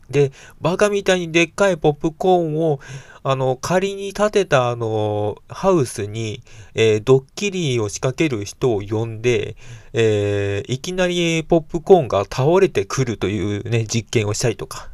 [0.09, 2.79] で、バカみたいにでっかいポップコーンを、
[3.21, 6.41] あの、仮に建てた、あの、ハウスに、
[6.73, 9.55] えードッキリを仕掛ける人を呼んで、
[9.93, 14.89] えーいきなりポップコーンが倒れてくるというね、実験をしたりとか。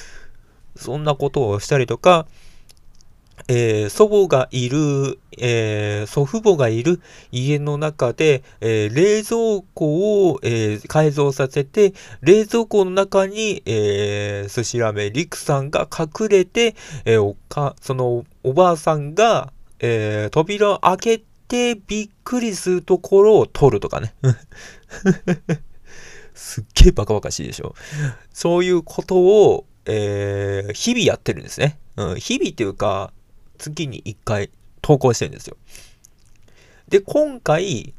[0.76, 2.26] そんなことをしたりとか、
[3.48, 7.00] えー祖母がいる、えー祖父母がいる
[7.32, 24.14] 家の中で、えー冷蔵庫を、え改造させて、冷蔵庫の中に、えー寿司ラメリクさんが隠れて、えおか、そのおばあさんが、え扉を開けてびっくりするところを撮るとかね。
[26.34, 27.74] すっげえバカバカしいでしょ。
[28.32, 31.78] そういうことを、えー日々やってるんですね。
[31.96, 33.10] うん、日々っていうか、
[33.58, 35.56] 月に1回投稿してるんですよ。
[36.88, 37.92] で、今回、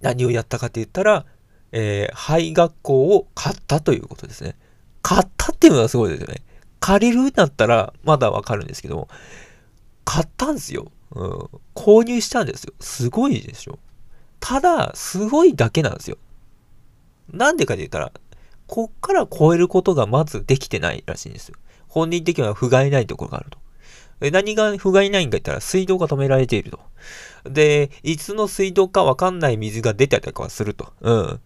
[0.00, 1.26] 何をやったかって言ったら、
[1.72, 4.54] えー廃学校を買ったということですね。
[5.02, 6.42] 買ったっていうのがすごいですよね。
[6.80, 9.08] 借りるんだったらまだわかるんですけども、
[10.04, 10.90] 買ったんですよ。
[11.14, 11.48] うん。
[11.74, 12.72] 購入したんですよ。
[12.80, 13.78] すごいでしょ。
[14.40, 16.16] ただ、すごいだけなんですよ。
[17.32, 18.12] なんでかって言ったら、
[18.66, 21.56] こっから超えることがまずできてないらしいんですよ。
[21.88, 23.58] 本人的には不甲斐ないところがあると。
[24.20, 26.80] 何が不甲斐ないんか言ったら水道が止められていると。
[27.44, 30.92] で、いつの水道かわかんない水が出たりとかはすると。
[31.00, 31.40] うん。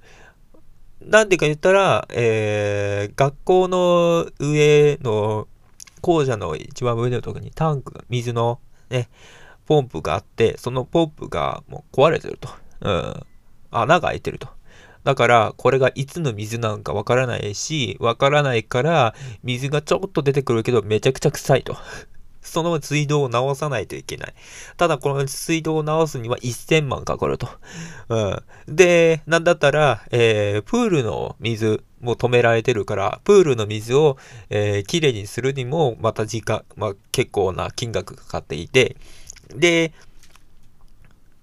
[1.05, 5.49] なんでか言ったら、えー、学校の上の、
[6.01, 8.59] 校舎の一番上のところにタンク、水の
[8.91, 9.09] ね、
[9.67, 12.49] ポンプがあって、そのポンプがもう壊れてると。
[12.81, 13.27] うん。
[13.71, 14.49] 穴が開いてると。
[15.05, 21.77] だから、これがいつの水なのかわからないし、わからないから、水がちょっと出てくるけど、めちゃくちゃ臭いと。
[22.43, 24.35] その水道を直さないといけない。
[24.77, 27.49] ただ、この水道を直すには1000万かかると。
[28.09, 28.43] うん。
[28.75, 34.19] で、なんだったら、えー、プールの水も止められてるから、プールの水を、
[34.51, 38.97] えー、きれいにするにも、また時間、まあ、結構な金額かかっていて、
[39.55, 39.93] で、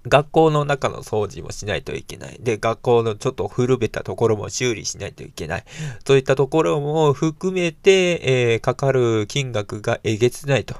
[0.09, 2.37] 学校の中の掃除もしないといけない。
[2.41, 5.63] で、学校のちょっと古べたところも修理しないといけない。
[6.05, 10.75] そういったところも含めて、えーかかる金額がえげつないと。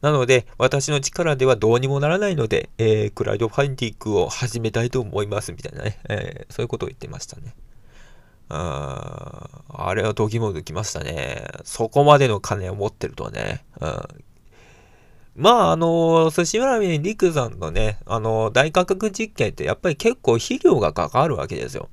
[0.00, 5.98] なので、私の力ではどうにもならないので、えークラウドファンディングを始めたいと思います、みたいなね。
[6.08, 7.54] えーそういうことを言ってましたね。
[8.48, 11.46] あーあれは度肝抜きましたね。
[11.64, 13.64] そこまでの金を持ってるとはね。
[13.80, 14.02] うん
[15.34, 21.88] まあ、あの、寿司ラーメンリクさんのね、あの、大価格実験ってやっぱり結構肥料がかかるわけですよ。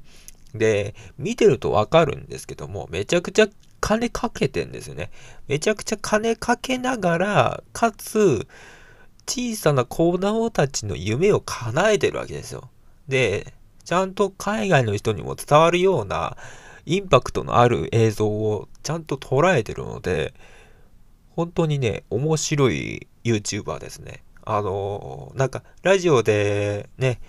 [0.53, 3.47] で、見てるとわかるんですけども、めちゃくちゃ
[3.79, 5.09] 金かけてんですよね。
[5.47, 8.45] めちゃくちゃ金かけながら、かつ、
[9.25, 12.69] 小さな子供たちの夢を叶えてるわけですよ。
[13.07, 13.53] で、
[13.85, 16.35] ちゃんと海外の人にも伝わるような、
[16.85, 20.33] インパクトのある映像をちゃんと捉えてるので、
[21.35, 24.23] 本当にね、面白い YouTuber ですね。
[24.45, 27.19] あのなんか、ラジオでね、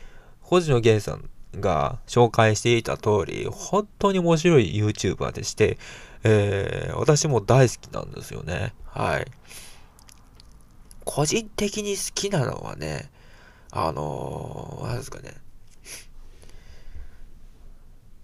[0.40, 1.28] 星野源さん
[1.60, 5.78] が紹介していた通り、本当に面白い YouTuber でして、
[6.24, 8.74] えー私も大好きなんですよね。
[8.86, 9.26] はい。
[11.04, 13.10] 個人的に好きなのはね、
[13.70, 15.34] あのなんですかね、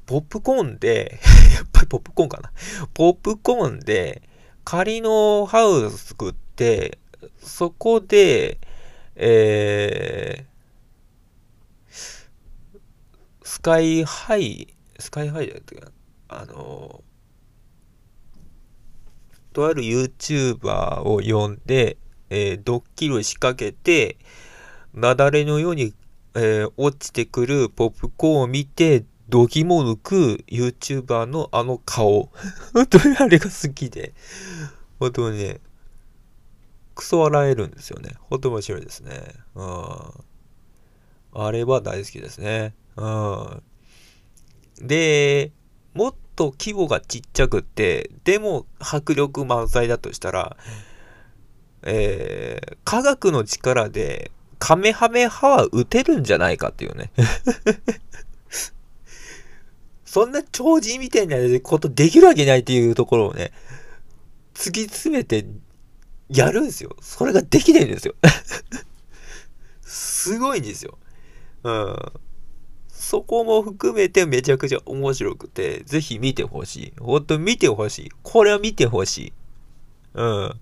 [0.07, 1.19] ポップコーンで、
[1.55, 2.53] やっぱりポップコーンかな。
[2.95, 4.23] ポップコーンで、
[4.65, 6.99] 仮のハウス作って、
[7.47, 8.59] そこで、
[9.15, 11.95] えー、
[13.43, 15.93] スカイハイ、スカイハイだったっけな
[16.29, 17.03] あの、
[19.53, 21.97] とある YouTuber を呼んで、
[22.29, 24.19] えードッキリを仕掛けて、
[24.95, 25.95] 雪崩のように、
[26.35, 32.31] えー落ちてくるポップコーンを見て、度肝抜く YouTuber のあの顔。
[32.75, 34.15] 本当にあれが好きで。
[34.99, 35.61] 本当にね、
[36.97, 38.15] クソ笑えるんですよね。
[38.19, 39.13] 本当面白いですね。
[39.55, 39.65] うん。
[41.35, 42.75] あれは大好きですね。
[42.97, 43.63] うん。
[44.81, 45.53] で、
[45.95, 50.57] もっと規模がちっちゃくって、でも迫力満載だとしたら、
[51.83, 57.13] えー、科学の力でカメハメハは撃てるんじゃないかっていうね。
[60.05, 63.53] そんな超人みたいなことできるわけないっていうところをね、
[64.55, 65.45] 突き詰めて
[66.29, 66.97] やるんですよ。
[67.01, 68.15] それができないんですよ。
[69.83, 70.99] すごいんですよ。
[71.63, 71.97] うん。
[72.89, 76.93] そこも含めてめちゃくちゃ面白くて、ぜひ見てほしい。
[76.99, 78.11] ほんと見てほしい。
[78.23, 79.33] これは見てほしい。
[80.15, 80.61] うん。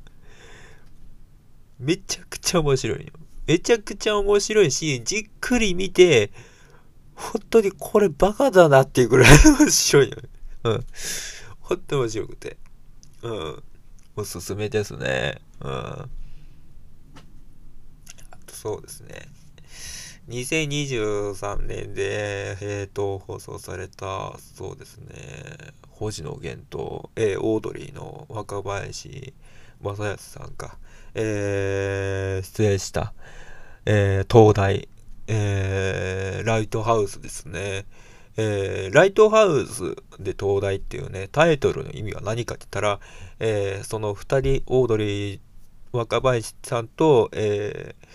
[1.78, 3.12] めちゃくちゃ面白いよ。
[3.46, 6.30] めちゃくちゃ面白いし、じっくり見て、
[7.14, 10.16] 本当にこれバカだなっていうぐらい 面白いよ。
[10.64, 10.84] うん。
[11.60, 12.56] 本当面白くて。
[13.22, 13.62] うん。
[14.16, 15.40] おすすめですね。
[15.64, 15.70] うん。
[15.70, 16.08] あ
[18.46, 19.28] とそうですね。
[20.28, 25.14] 2023年で、えっ、ー、と、放送された、そうですね、
[25.90, 29.34] 星野源と、えー、オードリーの若林
[29.82, 30.78] 正康さんか、
[31.14, 33.12] えー、出演した、
[33.84, 34.88] えー、東大、
[35.26, 37.84] えー、ライトハウスですね。
[38.36, 43.00] えー、ライトハウスで東大っていうね、タイトルの意味は何かって言ったら、
[43.38, 45.40] えー、その二人、オードリー、
[45.94, 48.06] 若林さんと、えー、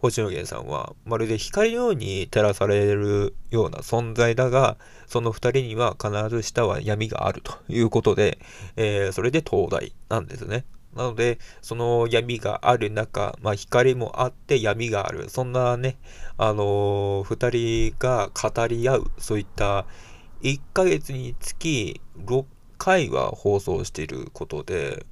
[0.00, 8.38] 星野源さんは、まるで光のように照らされるような存在だが、その二人には必ず下は闇があるということで、
[8.76, 10.64] えー、それで東大なんですね。
[10.94, 15.28] なので、その闇がある中、まあ、光もあって闇がある。
[15.28, 15.98] そんなね、
[16.38, 19.84] あのー、二人が語り合う、そういった
[20.42, 22.46] 1ヶ月につき6
[22.78, 25.04] 回は放送していることで、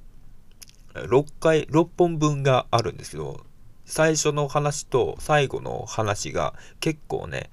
[1.03, 3.45] 6回、6本分があるんですけど、
[3.85, 7.49] 最初の話と最後の話が結構ね、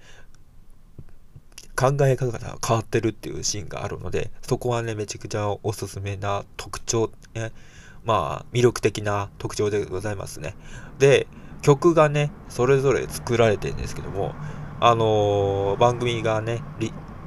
[1.77, 7.53] 考え方が変わってるっていうシーンがあるので、そこはね、めちゃくちゃおすすめな特徴、ね、
[8.05, 10.57] まあ、魅力的な特徴でございますね。
[10.99, 11.27] で、
[11.63, 14.35] 曲がね、それぞれ作られてるんですけども、
[14.81, 16.63] あのー、番組がね、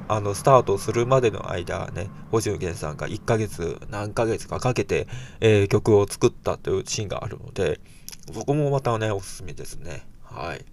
[0.08, 5.06] あの、スタートするまでの間ね、星野源さんが1ヶ月、何ヶ月かかけて、
[5.40, 7.80] えー、曲を作ったというシーンがあるので、
[8.32, 10.06] そこもまたね、おすすめですね。
[10.24, 10.64] はい。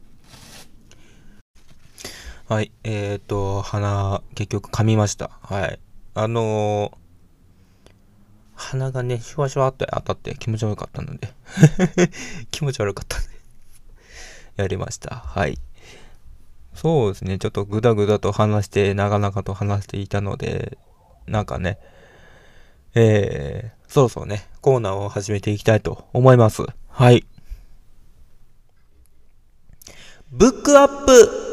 [2.48, 2.72] はい。
[2.84, 5.32] えっ、ー、と、鼻、結局噛みました。
[5.42, 5.80] はい。
[6.14, 7.06] あのー
[8.56, 11.34] 鼻がね、シュワシュワって当たって気持ち悪かったので
[12.52, 13.28] 気持ち悪かったんで
[14.56, 15.18] やりました。
[15.18, 15.60] はい。
[16.76, 20.78] そうですね、ちょっとグダグダと話して、長々と話していたので、
[21.26, 21.80] なんかね、
[22.96, 26.64] えー、そろそろね、コーナーを始めていきたいと思います。
[26.90, 27.26] はい。
[30.32, 31.46] ブックアップ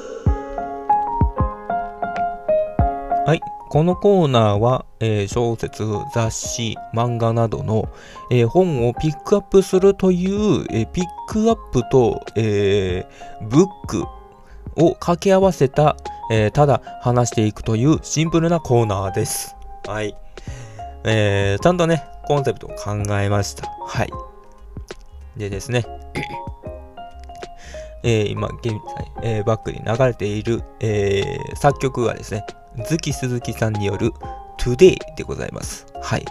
[3.26, 3.40] はい。
[3.70, 7.88] このコーナーは、えー、小説、雑誌、漫画などの、
[8.30, 13.06] えー、本をピックアップするという、えー、ピックアップと、え
[13.40, 14.04] ブック
[14.76, 15.96] を掛け合わせた、
[16.30, 19.56] えただ話していくというシンプルなコーナーです。
[19.86, 20.16] はい。
[21.04, 23.68] えーちゃんとね、コンセプトを考えました。
[23.86, 24.10] はい。
[25.36, 25.84] でですね、
[28.02, 32.44] え今現在、えバックに流れている、え作曲はですね、
[32.86, 34.12] 月鈴木さんによる
[34.58, 35.86] Today でございます。
[36.00, 36.24] はい。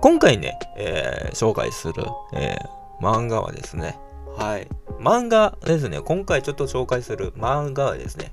[0.00, 3.98] 今回ね、えー、紹介する、えー、漫画はですね、
[4.40, 4.66] はい。
[4.98, 8.32] 漫画ですね、今回ちょっと紹介する漫画はですね、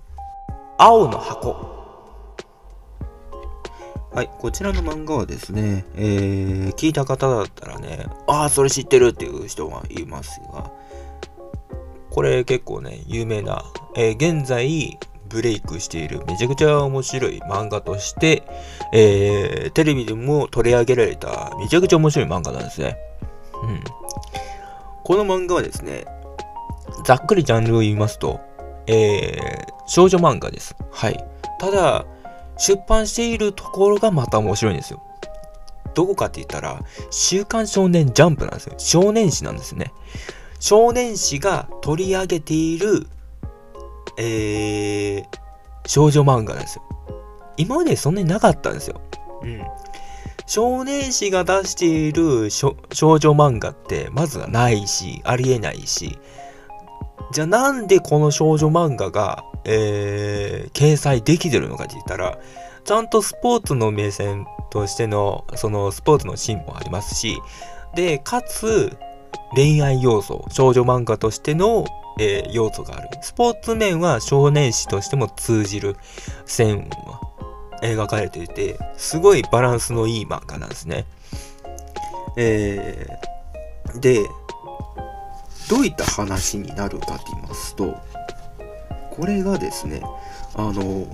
[0.78, 1.76] 青の箱。
[4.14, 10.72] はい、こちらの漫画はですね、えー、聞いた方だったらね、ああ、それ知ってるっていう人がいますが、
[12.10, 13.66] これ結構ね、有名な、
[13.98, 14.98] えー、現在、
[15.28, 18.44] ブレイクしているめちゃくちゃ面白い漫画として、
[18.94, 22.96] えー、テレビでも取り上げられためちゃくちゃ面白い漫画なんですね。
[23.62, 23.84] うん。
[25.08, 26.04] この漫画はですね、
[27.06, 28.42] ざっくりジャンルを言いますと、
[28.88, 30.76] えー、少女漫画です。
[30.92, 31.26] はい。
[31.62, 32.06] ただ、
[32.58, 35.02] 出版しているところがまた面白いんですよ。
[35.94, 38.76] どこかって言ったら、週刊少年ジャンプなんですよ。
[38.78, 39.94] 少年誌なんですね。
[40.60, 43.08] 少年誌が取り上げている
[44.18, 45.26] えー、
[45.86, 46.84] 少女漫画なんですよ。
[47.56, 49.00] 今までそんなになかったんですよ。
[49.42, 49.64] うん。
[50.48, 56.18] 少年誌が出している少女漫画ってまずないし、ありえないし、
[57.34, 62.40] じゃあなんでこの少女漫画が、えー、掲載できてるのかって言ったら、
[62.86, 67.38] ちゃんとスポーツの目線としての、そのスポーツのシーンもありますし、
[67.94, 68.98] で、かつ、
[69.54, 71.86] 恋愛要素、少女漫画としての、
[72.20, 73.10] えー要素がある。
[73.22, 75.98] スポーツ面は少年誌としても通じる
[76.46, 77.27] 線は
[77.82, 81.06] 描かれていて、すごいバランスのいい漫画なんですね。
[82.36, 84.26] えー、で、
[85.70, 87.98] どういった話になるかと言いますと、
[89.12, 90.02] これがですね、
[90.56, 91.08] あの、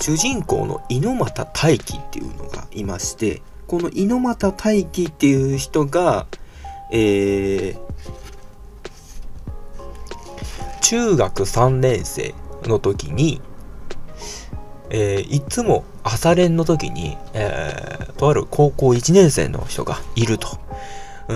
[0.00, 6.26] 主人公の猪俣大輝っていうのがいまして、この猪俣大輝っていう人が、
[6.90, 7.78] えー、
[10.80, 13.40] 中学3年生の時に、
[14.90, 20.58] えーいつも朝練の時に、えーとある高校1年生の人がいると。
[21.28, 21.34] う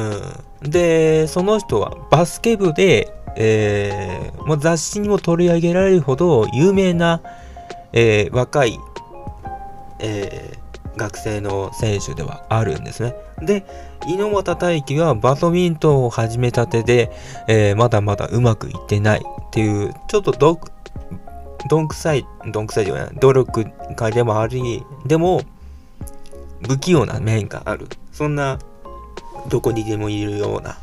[0.66, 7.20] ん、で、その人はバスケ部で、えーもう雑誌にも取り上げられるほど有名な、
[7.92, 8.78] えー若い、
[10.00, 10.62] えー
[10.94, 13.14] 学生の選手ではあるんですね。
[13.40, 13.64] で、
[14.06, 17.10] 猪俣大輝はバドミントンを始めたてで、
[17.48, 20.58] えーまだまだうまくいってないっていう、ちょっとど
[21.68, 25.42] どんくさい、どんくさいじゃない、努力家でもあり、でも、
[26.66, 27.88] 不器用な面がある。
[28.12, 28.58] そんな、
[29.48, 30.78] どこにでもいるような、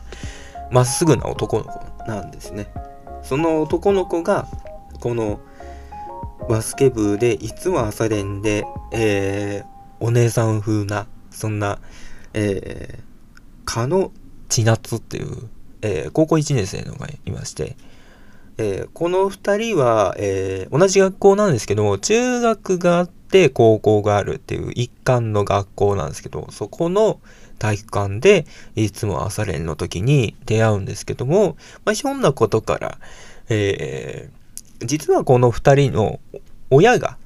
[0.71, 2.71] まっすぐな男の子なんですね。
[3.23, 4.47] その男の子が、
[4.99, 5.39] この、
[6.47, 11.79] バスケ部で、いつも朝練で、えー、お姉さん風な、そんな、
[12.33, 13.01] えー、
[13.65, 14.11] かの
[14.47, 15.49] 千夏っていう、
[15.81, 17.77] えー高校1年生のがいまして、
[18.59, 27.21] えーこの2人は、えー同じ学校なんですけど、中学があって高校があるっていう一貫の学校なんですけど、そこの
[27.57, 28.45] 体育館で
[28.75, 32.97] いつも朝練の時に出会うんですけども、まあ、ひょんなことから、
[33.49, 34.39] えー
[34.85, 36.21] 実はこの2人の
[36.69, 37.17] 親が、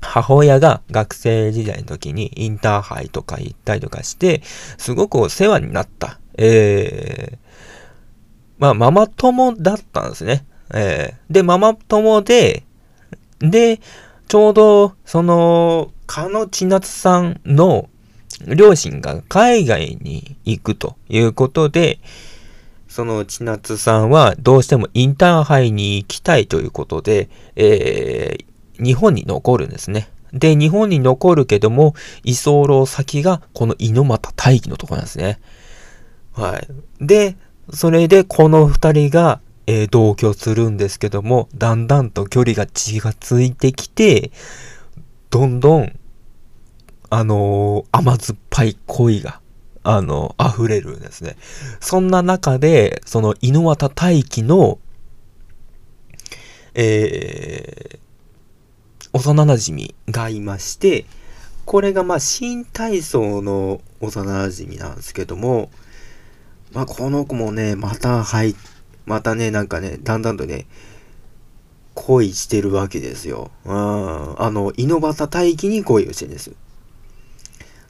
[0.00, 4.42] 母親が学生時代の時にインターハイとか行ったりとかして、
[4.76, 6.18] すごくお世話になった。
[6.36, 7.47] えー
[8.58, 10.44] まあ、ママ友だったんですね。
[10.74, 12.64] えーで、ママ友で、
[13.40, 13.80] で、
[14.28, 17.88] ちょうど、その、かの千夏さんの
[18.46, 22.00] 両親が海外に行くということで、
[22.88, 28.48] その千夏さんはどうしてもインターハイに行きたいということで、えー
[28.80, 30.08] 日本に残るんですね。
[30.32, 35.40] で、日本に残るけども、居候先がこの猪俣大輝のところなんですね。
[36.32, 36.68] はい。
[37.04, 37.36] で、
[37.72, 44.30] それでこの二人が、えー同居するんですけども、だんだんと距離が近づいてきて、
[45.30, 45.98] どんどん、
[47.10, 49.40] あのー甘酸っぱい恋が、
[49.82, 51.36] あのー溢れるんですね。
[51.80, 54.78] そんな中で、その猪俣大輝の、
[56.74, 57.98] えー
[59.12, 61.06] 幼馴染がいまして、
[61.64, 65.70] これがまあ新体操の幼馴染なんですけども、
[66.72, 68.54] まあこの子もね、またはい、
[69.06, 70.66] またね、なんかね、だんだんとね、
[71.94, 73.50] 恋してるわけですよ。
[73.64, 74.42] うん。
[74.42, 76.52] あの、猪俣大輝に恋をしてるんです。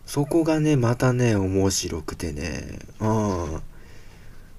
[0.06, 3.62] そこがね、またね、面白くてね、うん。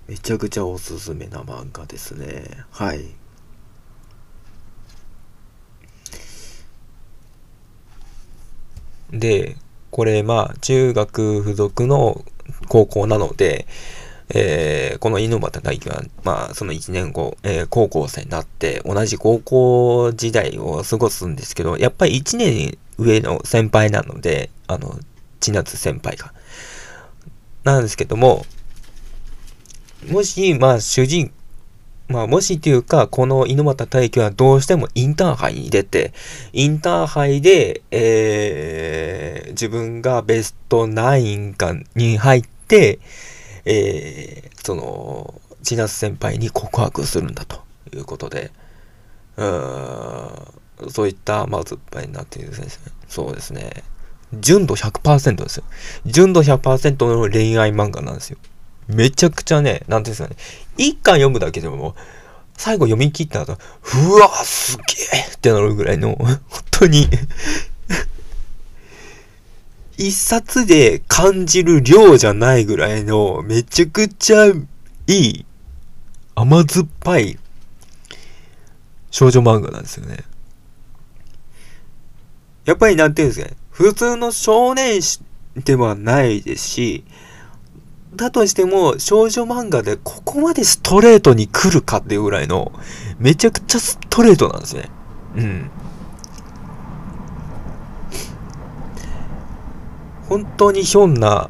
[0.07, 2.65] めちゃくちゃおすすめな漫画ですね。
[2.71, 3.05] はい。
[9.11, 9.55] で、
[9.91, 12.23] これまあ中学付属の
[12.67, 13.67] 高校なので、
[14.33, 24.99] えーこの猪俣大輝は、まあその1年後、えー高校生になって同じ高校時代を過ごすんですけど、やっぱり1年上の先輩なので、あの、
[25.39, 26.33] 千夏先輩が。
[27.63, 28.45] なんですけども、
[30.09, 31.31] もし、まあ主人
[32.09, 36.11] まあ、もしっていうか、この猪俣大輝はどうしてもインターハイに出て、
[36.53, 42.97] インターハイで、えー、自分がベスト9かに入って、
[43.65, 47.61] えー、その、千夏先輩に告白するんだと
[47.93, 48.51] いうことで、
[49.37, 52.91] うーん、そういった甘酸っぱいになっているですね。
[53.07, 53.83] そうですね。
[54.33, 55.63] 純度100%ですよ。
[56.05, 58.37] 純度100%の恋愛漫画なんですよ。
[58.87, 60.35] めちゃくちゃね、なんていうんですかね、
[60.77, 61.95] 一巻読むだけでも、
[62.55, 64.83] 最後読み切った後、うわすげ
[65.17, 66.39] えってなるぐらいの、本
[66.71, 67.07] 当に、
[69.99, 74.53] 一冊で感じる量じゃないぐらいの、めちゃくちゃい
[75.07, 75.45] い、
[76.35, 77.37] 甘酸っぱい、
[79.11, 80.23] 少女漫画なんですよね。
[82.63, 85.19] やっぱりなんていうんですかね、普通の少年誌
[85.65, 87.03] ではないですし、
[88.15, 92.71] だとしても、少女漫画でここまでストレートに来るかっていうぐらいの、
[93.17, 94.89] めちゃくちゃストレートなんですね。
[95.35, 95.71] うん。
[100.29, 101.49] 本当にひょんな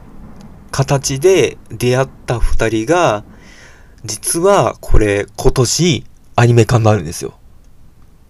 [0.71, 3.25] 形で出会った二人が、
[4.05, 6.05] 実はこれ今年
[6.37, 7.37] アニメ化になるんですよ。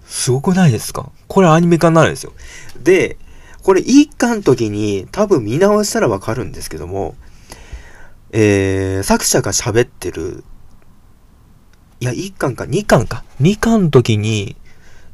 [0.06, 1.12] すごくないですか？
[1.28, 2.34] これアニメ化になるんですよ。
[2.82, 3.18] で、
[3.62, 7.16] これ一巻の時に多分見直したらわかるんですけども、
[8.32, 10.44] えー、作者が喋ってる、
[12.00, 13.24] いや、一巻か、二巻か。
[13.40, 14.56] 二巻の時に、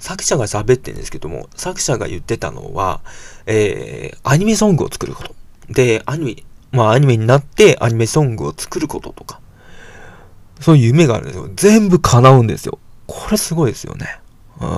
[0.05, 3.01] 作者が喋ってるんですけども、作者が言ってたのは、
[3.47, 5.35] えー、アニメソングを作ること。
[5.67, 9.41] で、アニメ、まあアニメになってアニメソングを作ることとか、
[10.61, 11.49] そういう夢があるんですよ。
[11.55, 12.77] 全部叶うんですよ。
[13.07, 14.19] これすごいですよね。
[14.61, 14.69] うん。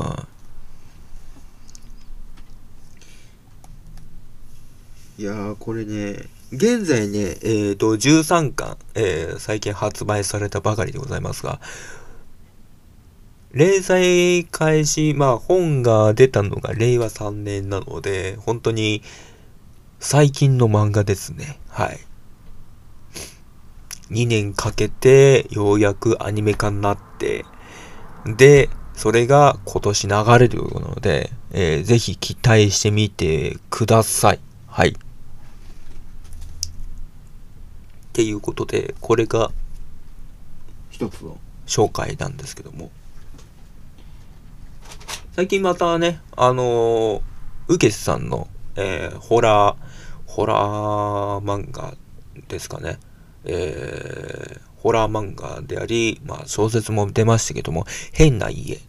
[5.17, 6.23] いやー、これね、
[6.53, 11.59] 現在ね、えっ、と、13巻、えー最近発売されたばかりでございますが、
[13.51, 19.01] 連載開始、まあ本が出たのが令和3年なので、本当に
[19.99, 21.57] 最近の漫画ですね。
[21.69, 21.99] はい。
[24.09, 27.45] 2年かけてようやくアニメ化になって、
[28.25, 34.39] で、それが今年流れるということなので、えーぜひ期待してみてください。
[34.67, 34.89] はい。
[34.89, 34.93] っ
[38.11, 39.51] ていうことで、これが
[40.89, 42.91] 一つの紹介なんですけども。
[45.37, 47.21] 最近またね、あのー、
[47.67, 49.75] ウケスさんの、えーホラー、
[50.25, 50.57] ホラー
[51.43, 51.93] 漫画
[52.47, 52.97] ですかね。
[53.45, 58.79] えーホラー漫画であり、まあ小説も出ましたけども、変な家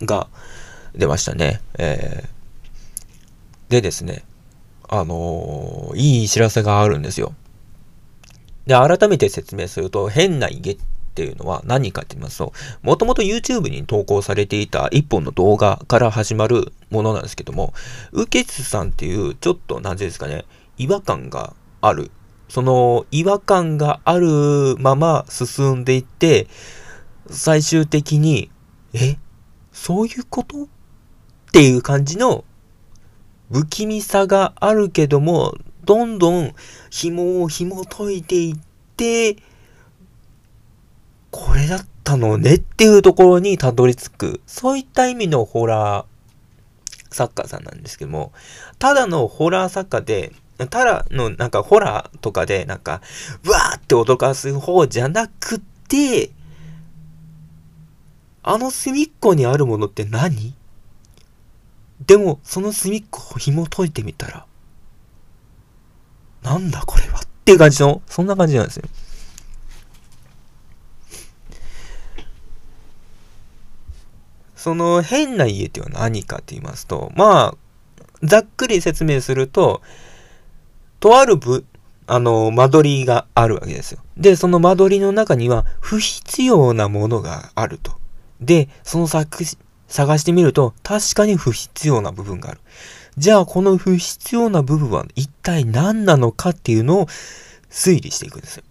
[0.00, 0.28] が
[0.94, 1.60] 出ましたね。
[1.78, 4.24] えーでですね、
[4.88, 7.34] あのーいい知らせがあるんですよ。
[8.66, 10.78] で、改めて説明すると、変な家っ
[11.10, 12.52] っていうのは何かって言いますと、
[12.82, 17.74] もともと YouTube に投稿されていた一本の動画から始まるものなんですけども、
[18.12, 20.44] ウケツさんっていう、ちょっと、なんていうんですかね、
[20.78, 22.10] 違和感がある。
[22.48, 26.46] その違和感があるまま進んでいって、
[27.28, 28.50] 最終的に、
[28.92, 29.16] え
[29.72, 30.64] そういうこと？
[30.64, 30.68] っ
[31.52, 32.44] ていう感じの
[33.52, 35.54] 不気味さがあるけども、
[35.84, 36.54] どんどん
[36.90, 38.58] 紐を紐解いていっ
[38.96, 39.36] て、
[41.30, 48.32] これだったのねっていうところにたどり着く、そういった意味のホラー作家さんなんですけども、
[48.78, 53.00] ただのホラー作家で、ただのなんかホラーとかでなんか、
[53.44, 56.30] うわーって脅かす方じゃなくて、
[58.42, 60.54] あの隅っこにあるものって何？
[62.06, 64.46] でも、その隅っこを紐解いてみたら、
[66.42, 68.84] なんだこれはっていう感じの、そんな感じなんですよ。
[74.60, 77.56] その変な家っていうのは何かって言いますと、まあ、
[78.22, 79.80] ざっくり説明すると、
[81.00, 81.64] とある部、
[82.06, 84.00] あの、間取りがあるわけですよ。
[84.18, 87.92] で、その間取りの中には不必要なものがあると。
[88.42, 89.56] で、その作詞
[89.88, 92.60] 探してみると、確かに不必要な部分がある。
[93.16, 97.06] じゃあ、この不必要な部分は一体何なのかっていうのを
[97.70, 98.64] 推理していくんですよ。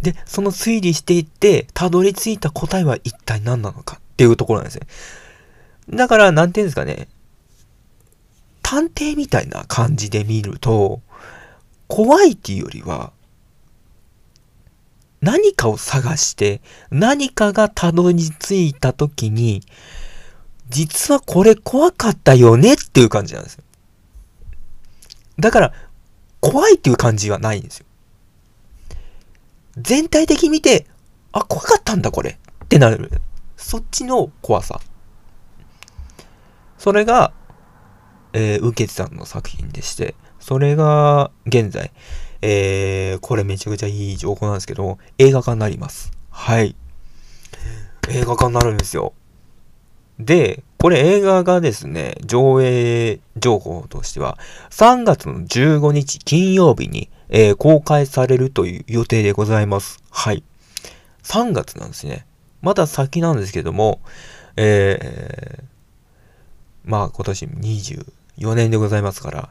[0.00, 4.86] で、その推理していって、たどり着いた答えは一体何なのかっていうところなんですね。
[5.96, 7.08] だから、なんていうんですかね。
[8.60, 11.00] 探偵みたいな感じで見ると、
[11.88, 13.12] 怖いっていうよりは、
[15.22, 16.60] 何かを探して、
[16.90, 19.62] 何かがたどり着いた時に、
[20.68, 23.64] 実はこれ怖かったよねっていう感じなんですよ。
[25.38, 25.72] だから、
[26.40, 27.86] 怖いっていう感じはないんですよ。
[29.78, 30.86] 全体的に見て、
[31.32, 33.22] あ、怖かったんだこれってなる。
[33.60, 34.80] そっちの怖さ。
[36.78, 37.32] それが、
[38.32, 41.92] えー、ウケツさんの作品でして、それが現在、
[42.40, 46.10] えー、これめちゃくちゃいい情報なんですけど、映画化になります。
[46.30, 46.74] はい。
[48.08, 49.12] 映画化になるんですよ。
[50.18, 54.38] で、これ映画がですね、上映情報としては、
[54.70, 60.02] 3月の15日金曜日に、えー公開されるという予定でございます。
[60.10, 60.42] はい。
[61.22, 62.26] 3月なんですね。
[62.62, 64.00] まだ先なんですけども、
[64.56, 65.64] えー、
[66.84, 69.50] まあ今年24年でございますから、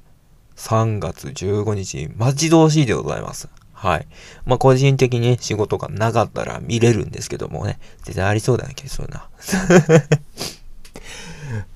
[0.55, 3.49] 3月15日待ち遠しいでございます。
[3.73, 4.07] はい。
[4.45, 9.29] まあ個人的に仕事がなかったら見れるんですけどもね、全然ありそうだな気がするな。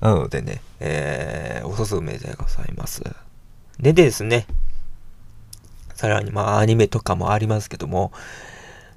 [0.00, 3.02] なのでね、えー、おすすめでございます。
[3.80, 4.46] でですね、
[5.94, 8.12] さらにまあアニメとかもありますけども、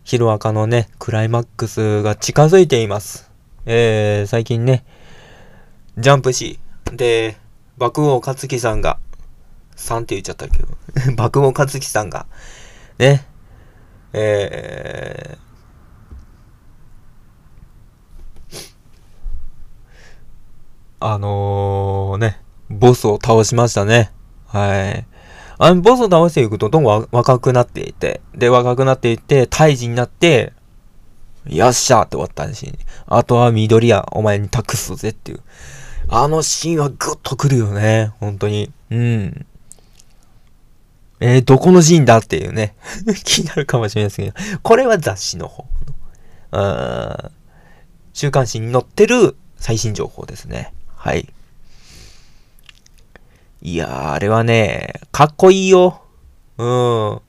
[0.07, 3.29] ヒロアカのね、クライマックスが近づいています。
[3.65, 4.85] えー、最近ね、
[5.97, 6.61] ジャンプ誌
[6.93, 7.35] で、
[7.77, 8.99] 爆豪勝樹さんが、
[9.75, 10.69] さんって言っちゃったけど、
[11.17, 12.25] 爆豪勝樹さんが、
[12.97, 13.25] ね、
[14.13, 18.73] えー、
[21.01, 22.39] あのー、ね、
[22.69, 24.13] ボスを倒しましたね。
[24.45, 25.16] はい。
[25.59, 30.53] あの、ボスを倒していくとどんどん若くなっていて、で、若くなっていって、胎児になって、
[31.45, 32.73] よっしゃーって終わったし、
[33.05, 35.39] あとは緑やお前に託すぜっていう。
[36.09, 38.13] あのシーンはグッとくるよね。
[38.19, 38.71] 本当に。
[38.91, 39.45] うん。
[41.19, 42.75] えー、どこのシーンだっていうね。
[43.23, 44.59] 気になるかもしれないですけど。
[44.61, 45.69] これは雑誌の方の。
[46.51, 47.37] あー
[48.13, 50.73] 週刊誌に載ってる最新情報ですね。
[50.95, 51.31] はい。
[53.67, 56.01] いやー、あれはね、かっこいいよ。
[56.57, 57.21] うん。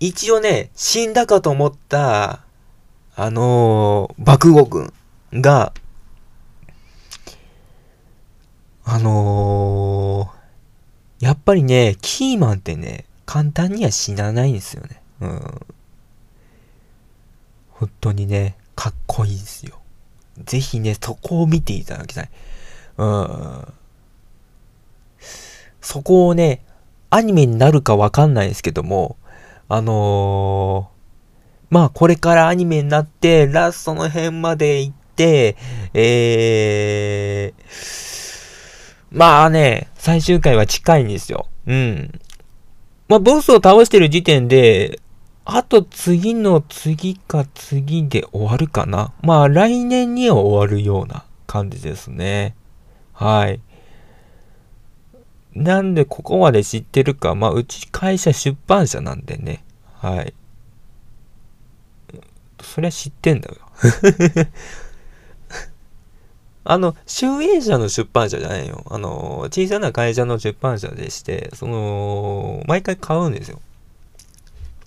[0.00, 2.40] 一応ね、死んだかと思った、
[3.14, 4.92] あのー、爆豪軍
[5.32, 5.72] が、
[8.82, 15.00] あのー、やっぱりね、キーマンってね、簡単には死なないんですよね。
[15.20, 15.66] うん。
[17.68, 19.80] 本当にね、かっこいいですよ。
[20.44, 22.30] ぜひね、そこを見ていただきたい。
[22.98, 23.72] うん。
[25.82, 26.64] そこをね、
[27.10, 29.18] アニメになるかわかんないですけども、
[29.68, 35.56] あのー、まあこれからアニメになって、ラストの辺まで行って、
[35.92, 37.62] えー、
[39.10, 41.48] まあね、最終回は近いんですよ。
[41.66, 42.12] うん。
[43.08, 45.00] まあボスを倒してる時点で、
[45.44, 49.12] あと次の次か次で終わるかな。
[49.22, 52.54] まあ来年には終わるような感じですね。
[53.12, 53.60] はい。
[55.54, 59.64] なんでここまで知ってるか、まあうち会社出版社なんでね。
[59.98, 60.34] はい。
[62.62, 63.56] そりゃ知ってんだよ。
[66.64, 68.84] あの、集英社の出版社じゃないよ。
[68.88, 73.60] あの、小さな会社の出版社でして、その、毎回買うんですよ。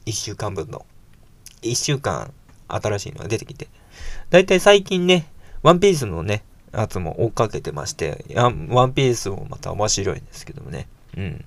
[0.05, 0.85] 一週間分の。
[1.61, 2.31] 一週間
[2.69, 3.67] 新しいのが出てきて。
[4.29, 5.27] だいたい最近ね、
[5.63, 6.43] ワンピースのね、
[6.75, 10.87] やつも追っかけてまして、ワンピースもまた面白いんですけどもね。
[11.17, 11.45] うん。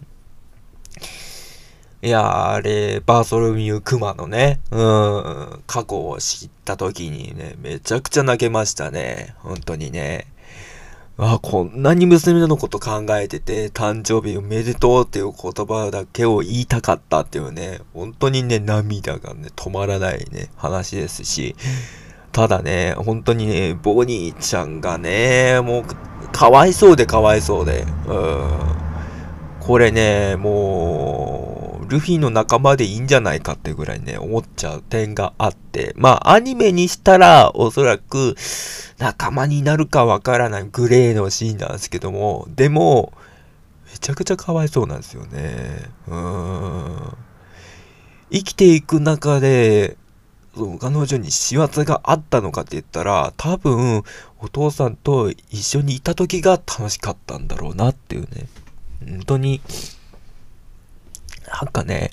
[2.00, 9.34] いや、あれ、バーソルミュー・クマのね、うん、過去を知った時にね、めちゃくちゃ泣けましたね。
[9.38, 10.26] 本当にね。
[11.20, 21.56] あ、こんなに娘のこと考えてて、誕生日おめでとうっていう言葉だけを言いたかったっていうね、本当にね、涙がね、止まらないね、話ですし、
[22.38, 25.84] ただね、本当にね、ボニーちゃんがね、もう、
[26.30, 28.48] かわいそうでかわいそうで、うん。
[29.58, 38.36] これね、もう、ルフィの仲間でいいんじゃないかってぐらいね、思っちゃう点があって、まあ、アニメにしたら、おそらく、
[38.98, 43.12] 仲間になるかわからないグレーのシーンなんですけども、でも、
[43.90, 45.90] めちゃくちゃかわいそうなんですよね。
[46.06, 46.98] うん。
[48.30, 49.96] 生きていく中で、
[50.78, 54.02] 彼女に仕業があったのかって言ったら、多分、
[54.40, 58.48] お父さんと一緒にいた時が楽しかったんだろうなっていうね。
[59.06, 59.60] 本当に、
[61.46, 62.10] なんかね、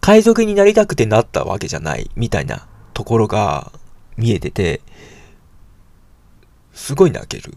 [0.00, 3.72] 海賊になりたくてなったわけじゃない、みたいなところが
[4.16, 4.80] 見えてて、
[6.72, 7.54] すごい泣ける。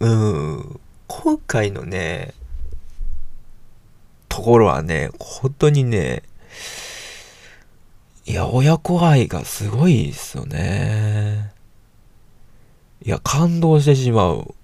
[0.00, 0.80] うん。
[1.06, 2.34] 今回のね、
[4.28, 6.22] ところはね、本当にね、
[8.26, 11.52] いや、親子愛がすごいですよね。
[13.04, 14.54] いや、感動してしまう。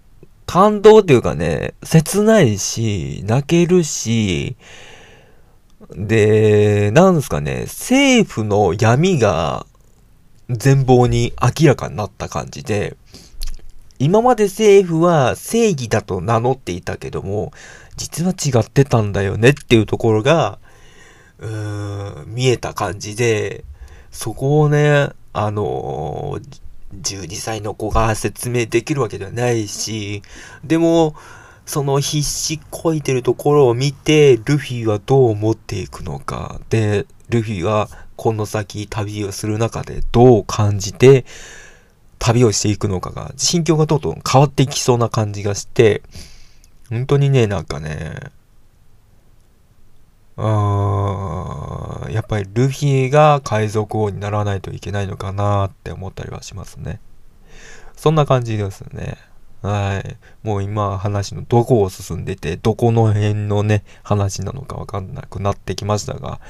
[0.46, 4.56] 感動っていうかね、切ないし、泣けるし、
[5.90, 9.66] で、なんですかね、政府の闇が
[10.48, 12.96] 全貌に明らかになった感じで、
[13.98, 17.52] 今まで政府は正義だと名乗っていたけども、
[17.98, 20.58] 実は違ってたんだよねっていうところが、
[21.40, 23.64] うーん、見えた感じで、
[24.10, 26.60] そこをね、あのー
[26.94, 30.22] 12歳の子が説明できるわけではないし、
[30.64, 31.14] でも、
[31.66, 36.60] その必死こいてるところを見て、ルフィはどう思っていくのか。
[36.68, 41.24] で、ルフィはこの先旅をする中でどう感じて、
[42.18, 46.02] 旅をしていくのかが、心境がどんどん変わっていきそうな感じがして、
[46.88, 48.32] 本当にね、なんかね、
[50.42, 56.98] あーやっぱりルフィが海賊王にならないといけないのかなって思ったりはしますね。
[57.94, 59.18] そんな感じですね。
[59.62, 60.16] はい。
[60.42, 66.40] もう今話のどこを進んでて、どこの辺のね、話なのかわかんなくなってきましたが、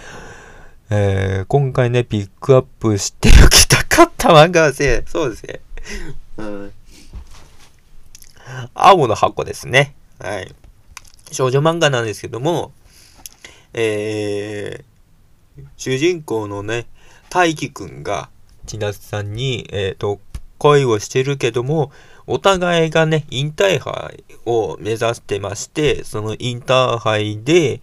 [0.91, 5.61] えー、今回ね、ピックアップしておきたかった漫画はね、そうですね。
[6.37, 6.73] うん。
[8.75, 9.95] 青の箱ですね。
[10.21, 10.55] はい。
[11.33, 12.73] 少女漫画なんですけども、
[13.73, 16.87] えー、主人公のね、
[17.29, 18.31] 大輝くんが、
[18.67, 20.21] 千夏さんに、えっ、と、
[20.59, 21.91] 恋をしてるけども、
[22.27, 27.81] お互いがね、インターハイを目指してまして、そのインターハイで、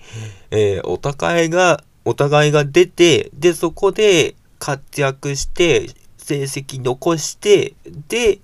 [0.52, 7.74] えーお互いが、お互いが出て、で、そこで活躍して、成績残して、
[8.08, 8.40] で、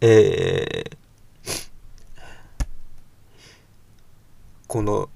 [0.00, 0.98] えー
[4.66, 5.08] この、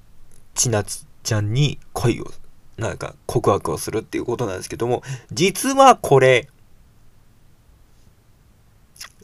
[0.54, 2.32] ちなつちゃんに恋を、
[2.76, 6.48] なんか告白をするっていうことなんですけども、実はこれ、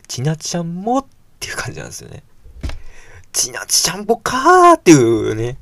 [0.07, 1.07] ちなちゃんもっ
[1.39, 2.23] ていう感じなんですよね。
[3.33, 5.59] ちなちちゃんもかーっていうね、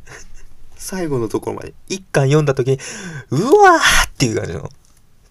[0.77, 2.79] 最後のところまで、一巻読んだ時に、
[3.31, 4.71] うわーっていう感じの、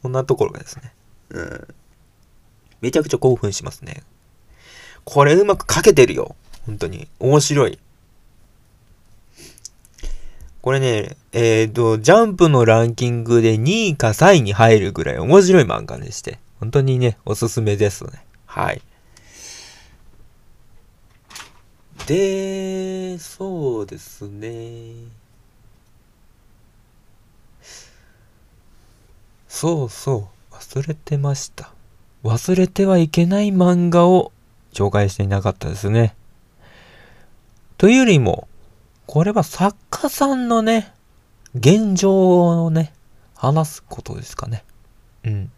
[0.02, 0.94] そんなところがですね。
[1.30, 1.68] うん。
[2.82, 4.04] めちゃくちゃ興奮しますね。
[5.06, 6.36] これうまく書けてるよ。
[6.66, 7.08] 本当に。
[7.20, 7.80] 面白い。
[10.66, 18.26] これね、えっ、と、ジャンプのランキングで2位か3位に入るぐらい面白い漫画でして、本当にね、おすすめですね。
[18.48, 18.82] はい。
[22.08, 25.06] で、そうですね。
[29.48, 31.70] そうそう、忘れてました。
[32.24, 34.32] 忘れてはいけない漫画を
[34.74, 36.16] 紹介していなかったですね。
[37.78, 38.48] というよりも、
[39.08, 40.94] これは作家さんのね、
[41.56, 42.94] 現状をね、
[43.36, 44.64] 話すことですかね。
[45.24, 45.52] うん。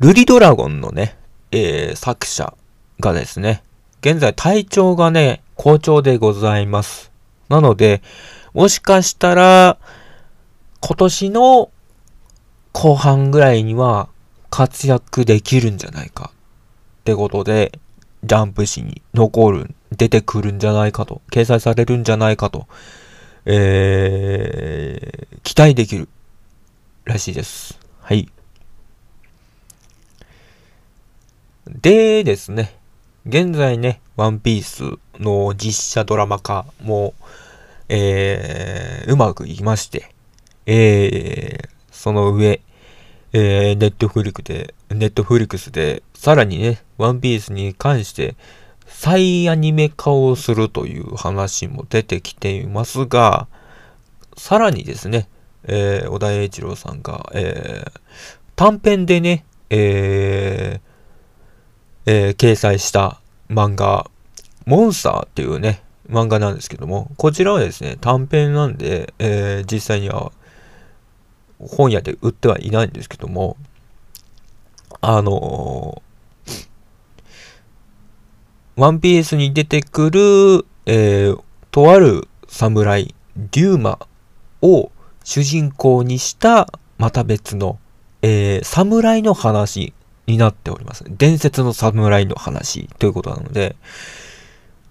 [0.00, 1.16] ルリドラゴンのね、
[1.50, 2.54] えー、作者
[3.00, 3.62] がですね、
[4.00, 7.12] 現在体調がね、好調でございます。
[7.48, 8.02] なので、
[8.54, 9.78] もしかしたら、
[10.80, 11.70] 今年の
[12.72, 14.08] 後半ぐらいには
[14.48, 16.30] 活躍できるんじゃないか
[17.00, 17.78] ってことで、
[18.24, 22.66] ジャンプ誌に残る、出てくるんじゃないかと、掲載されるんじゃないかと、
[23.44, 26.08] えー、期待できる
[27.04, 27.78] らしいです。
[28.00, 28.28] はい。
[31.66, 32.74] でですね、
[33.26, 37.14] 現在ね、ワンピースの実写ドラマ化も、
[37.88, 40.12] えー、うまくいきまして、
[40.66, 42.60] えー、その上、
[43.32, 48.34] えー、ネットフリックで、ネットフリックスで、さらにね、ワンピースに関して、
[48.90, 53.46] 再アニメ化をするという話も出てきていますが、
[54.36, 55.28] さらにですね、
[55.64, 57.92] えー、小田栄一郎さんが、えー、
[58.56, 60.90] 短編でね、えー
[62.06, 64.10] えー掲載した漫画、
[64.66, 70.32] モンスターっていうね、漫画なんですけども、こちらはですね、短編なんで、えー実際には
[71.58, 73.56] 本屋で売ってはいないんですけども、
[75.00, 76.02] あの
[78.80, 83.98] ワンピースに出てくる、えーとある侍、デューマ
[84.62, 84.90] を
[85.22, 87.78] 主人公にした、また別の、
[88.22, 89.92] えー侍の話
[90.26, 91.04] になっております。
[91.10, 93.76] 伝説の侍の話ということなので、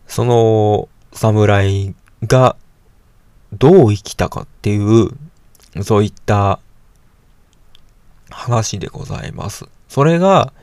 [0.06, 1.96] その侍
[2.28, 2.58] が
[3.54, 5.10] どう生きたかっていう、
[5.84, 6.60] そういった
[8.30, 9.66] 話でございます。
[9.88, 10.54] それが、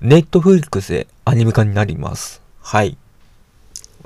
[0.00, 2.46] ネットフリックスでアニメ化になります。
[2.68, 2.98] はい。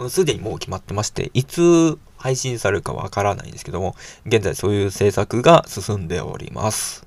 [0.08, 7.04] すでにもう決まってまして、いつ配信されるかわからないんですけども、現在そういう制作が進んでおります。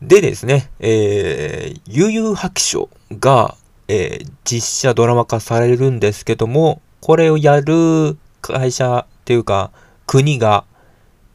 [0.00, 3.56] でですね、えー、悠々白書が、
[3.88, 9.72] えー実写ドラマ化されるんですけども、これをやる会社っていうか、
[10.06, 10.64] 国が、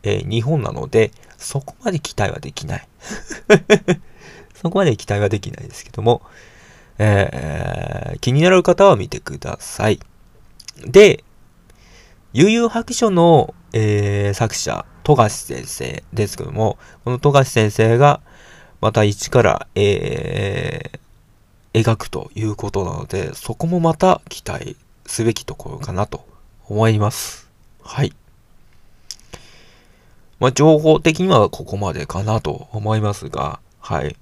[0.04, 2.88] えー日本なので、そこまで期待はできない。
[4.56, 6.22] そこまで期待はできないですけども、
[7.00, 10.00] えー気になる方は見てください。
[10.86, 11.24] で、
[12.34, 18.22] 悠々白書の、えー作者、富樫先生ですけども、この富樫先生が、
[18.82, 21.00] また一から、えー
[21.74, 24.76] 描くということなので、そこもまた期待
[25.06, 26.26] すべきところかなと
[26.68, 27.50] 思います。
[27.84, 28.14] はい。
[30.39, 34.16] まあ、情報的にはここまでかなと思いますが、はい。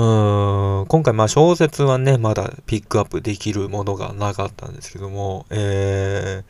[0.00, 6.42] うーん、今回まあ小説はね、まだピックアップできるものがなかったんですけども、え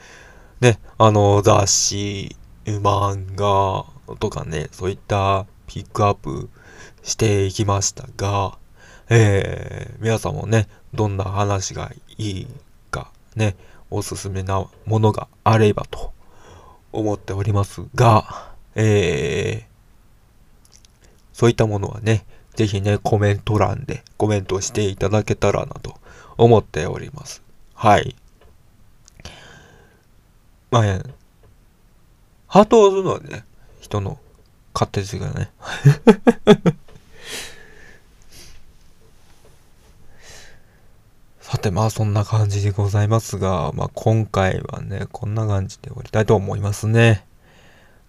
[0.60, 3.86] ー、ね、あの雑誌、漫画
[4.20, 6.48] とかね、そういったピックアップ
[7.02, 8.56] していきましたが、
[9.08, 12.46] えー、皆さんもね、どんな話がいい
[12.92, 13.56] かね、
[13.90, 16.12] おすすめなものがあればと
[16.92, 20.76] 思っておりますが、えー、
[21.32, 22.24] そういったものはね、
[22.60, 25.94] ぜひね、コメント欄でコメントしていただけたらなと
[26.36, 27.42] 思っております。
[27.72, 28.14] はい。
[30.70, 30.82] まあ、
[32.48, 33.46] ハートを押すのはね、
[33.80, 34.18] 人の
[34.74, 35.50] 勝手ですがね。
[41.40, 47.24] さて、まあそんな感じでございますが、まあ今回はね、こんな感じで終わりたいと思いますね。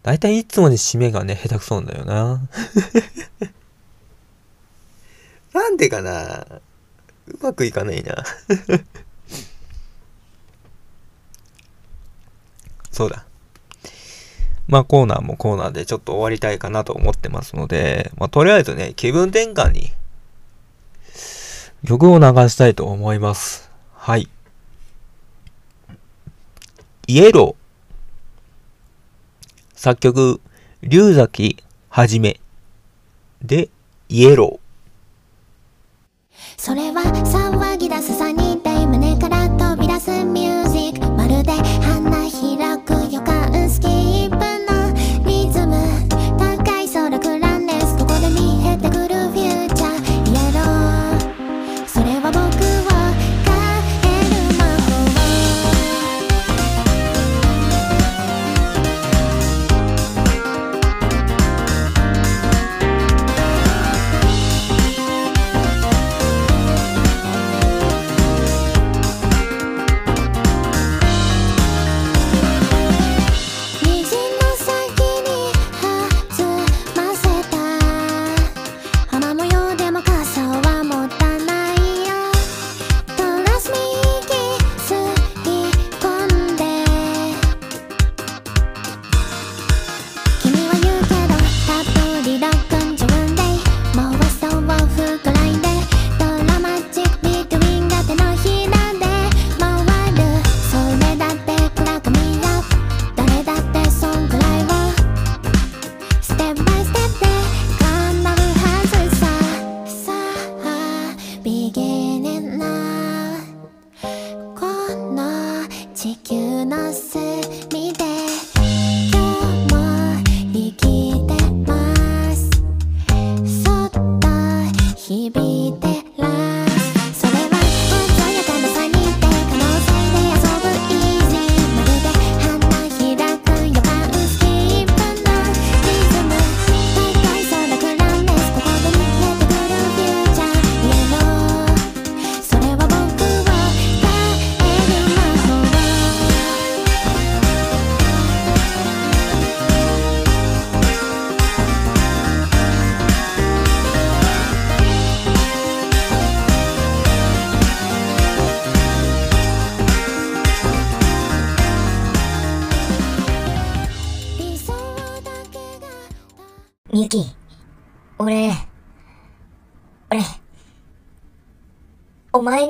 [0.04, 2.42] だいたいいつもね、締めがね、下手くそなんだよな。
[5.54, 6.46] なんでかな？
[7.28, 8.24] うまくいかないな。
[12.92, 13.26] そうだ。
[14.68, 19.92] まあコーナーもコーナーでちょっと終わりたいかなと思ってますので、まあとりあえずね、気分転換に
[21.86, 23.70] 曲を流したいと思います。
[23.94, 24.30] はい。
[27.08, 27.62] イエロー。
[29.76, 30.40] 作曲、
[30.84, 31.58] 龍崎
[31.90, 32.40] はじめ。
[33.42, 33.70] で、
[34.10, 34.61] イエロー。
[36.64, 38.41] それは騒ぎ出すサニ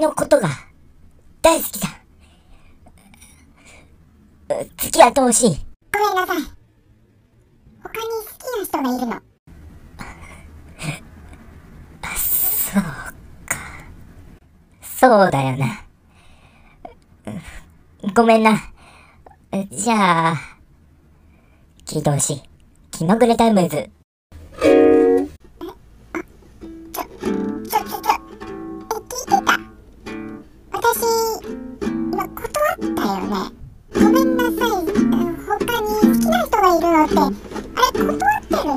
[0.01, 0.49] のことが
[1.41, 1.87] 大好きだ。
[4.49, 5.65] う付き合ってほしい。
[5.93, 6.37] ごめんなさい。
[7.83, 9.21] 他に好きな人がいるの？
[12.15, 13.13] そうか。
[14.81, 15.85] そうだよな。
[18.03, 18.59] うごめんな。
[19.69, 20.35] じゃあ、
[21.85, 22.41] 起動し、
[22.89, 23.91] 気まぐれタイムズ。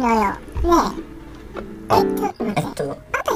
[0.05, 0.20] のよ。
[0.20, 0.38] ね
[1.90, 1.96] え。
[1.96, 2.44] え、っと。
[2.44, 3.32] えっと、あと、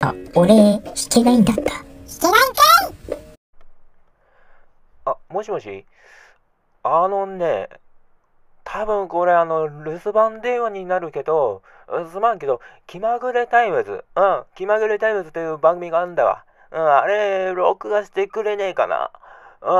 [0.00, 1.62] あ、俺、弾けないんだった。
[1.62, 2.62] けないんか
[3.14, 3.18] い
[5.06, 5.86] あ、もしもし？
[6.82, 7.68] あのね、
[8.64, 16.44] 多分これあの、留守番電話になるけど、うんすまんけど、気まぐれタイムズ、うん、気まぐれタイムズという番組があるんだわ。
[16.70, 19.10] うん、あれ、録画してくれねえかな。
[19.62, 19.78] うん、うん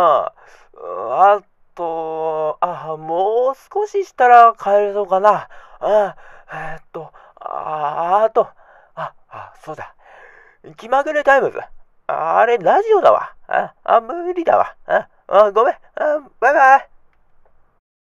[1.21, 1.43] あ
[1.79, 5.49] と、あ、もう少ししたら帰れそうかな？
[5.81, 8.49] うん、えーっと、あ、あと、
[8.97, 9.95] あ、あ、そうだ。
[10.77, 11.61] 気まぐれタイムズ。
[12.09, 13.33] あれ、ラジオだわ。
[13.47, 14.75] あ、あ無理だわ。
[14.87, 15.75] あ、あごめん。
[15.75, 15.79] あ
[16.41, 16.89] バイバイ。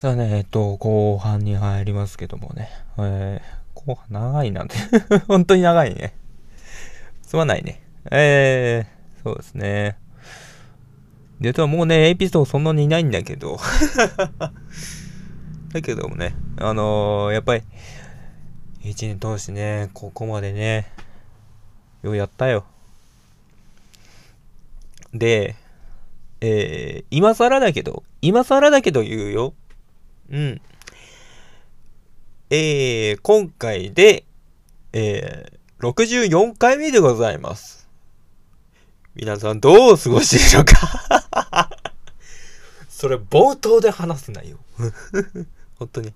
[0.03, 2.69] さあね、えっと、後半に入りますけどもね。
[2.99, 4.75] えー、後半長いなんて。
[5.27, 6.15] 本当に長いね。
[7.23, 7.81] すまないね。
[8.11, 9.97] えー、そうですね。
[11.39, 13.59] 実はもうね、エピソードそんなにいないんだけど。
[15.73, 17.63] だけどもね、あのー、やっぱり、
[18.83, 20.91] 一年通してね、ここまでね、
[22.03, 22.65] ようやったよ。
[25.13, 25.55] で、
[26.41, 29.53] えー、今更だけど、今更だけど言うよ。
[30.29, 30.61] うん。
[32.49, 34.25] えー、今回で、
[34.91, 37.82] えー、64回目でございます。
[39.15, 41.69] 皆さんどうお過ごしでしょうか
[42.89, 44.57] それ冒頭で話す内容。
[45.77, 46.13] 本当に。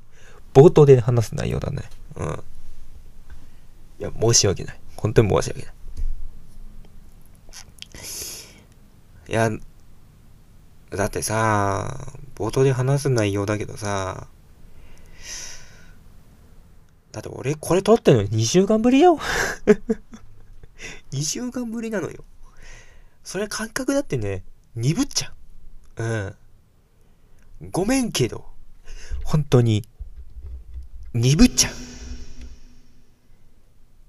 [0.54, 1.84] 冒頭で話す内容だね。
[2.16, 2.44] うん。
[4.00, 4.80] いや、申し訳ない。
[4.96, 5.74] 本当に申し訳ない。
[9.30, 9.52] いや、
[10.90, 14.28] だってさ、冒頭で話す内容だけどさ、
[17.12, 19.20] だって俺これ撮ってるの2週間ぶりよ。
[21.12, 22.24] 2週間ぶりなのよ。
[23.28, 25.34] それ感覚だってね、鈍っちゃ
[25.98, 26.04] う。
[27.62, 27.72] うん。
[27.72, 28.46] ごめんけど、
[29.26, 29.84] 本当に、
[31.14, 31.74] 鈍っちゃう。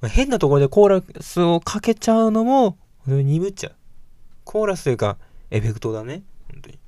[0.03, 3.75] まあ変なところでコーラスをかけちゃうのも、鈍っちゃう。
[4.45, 5.19] コーラスというか、
[5.51, 6.23] エフェクトだね。
[6.53, 6.79] 本当に。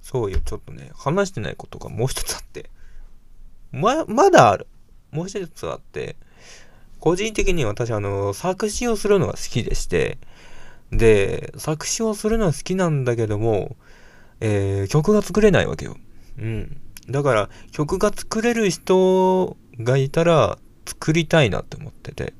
[0.00, 2.70] そうよ、ちょっとね、話してないことがもう一つあって。
[3.72, 4.66] ま、まだある。
[5.10, 6.16] もう一つあって、
[6.98, 10.16] 個人的に私、あの、作詞をするのが好きでして、
[10.92, 13.76] で、作詞をするのは好きなんだけども、
[14.40, 15.96] えー曲が作れないわけよ。
[16.38, 16.80] うん。
[17.08, 22.34] だから、曲が作れる人がいたら、作りたいなって思ってて。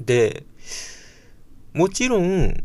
[0.00, 0.44] で、
[1.72, 2.62] もちろん、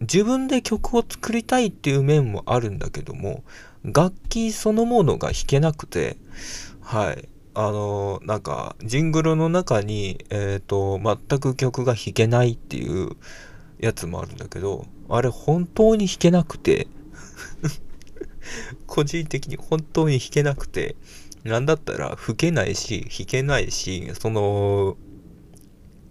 [0.00, 3.44] 自分で曲を作りたいっていう面もあるんだけども、
[3.84, 6.16] 楽器そのものが弾けなくて、
[6.80, 7.28] はい。
[7.54, 13.16] あの、なんか、ジングルの中に、えっ、と、全く曲が弾けないっていう
[13.84, 16.86] やつもあるんだけど、あれ本当に弾けなくて、
[18.86, 20.96] 個人的に本当に弾けなくて、
[21.44, 24.96] なんだったら吹けないし、弾けないし、その、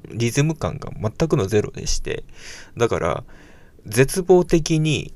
[0.10, 2.24] リズム感が全くのゼロでして、
[2.78, 3.24] だから、
[3.88, 5.14] 絶望的に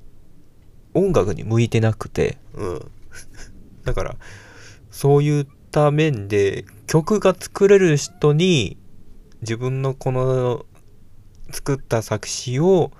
[0.94, 2.92] 音楽に向いてなくて、うん。
[3.86, 4.16] だから、
[4.90, 8.78] そういった面で曲が作れる人に
[9.42, 10.66] 自分のこの
[11.52, 12.92] 作った作詞を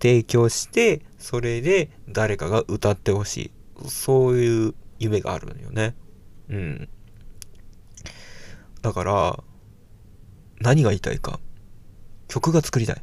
[0.00, 3.52] 提供して、それで誰かが歌ってほし
[3.84, 3.88] い。
[3.88, 5.94] そういう夢があるのよね。
[6.48, 6.88] うん。
[8.82, 9.42] だから、
[10.60, 11.40] 何が言いたいか。
[12.28, 13.02] 曲が作りたい。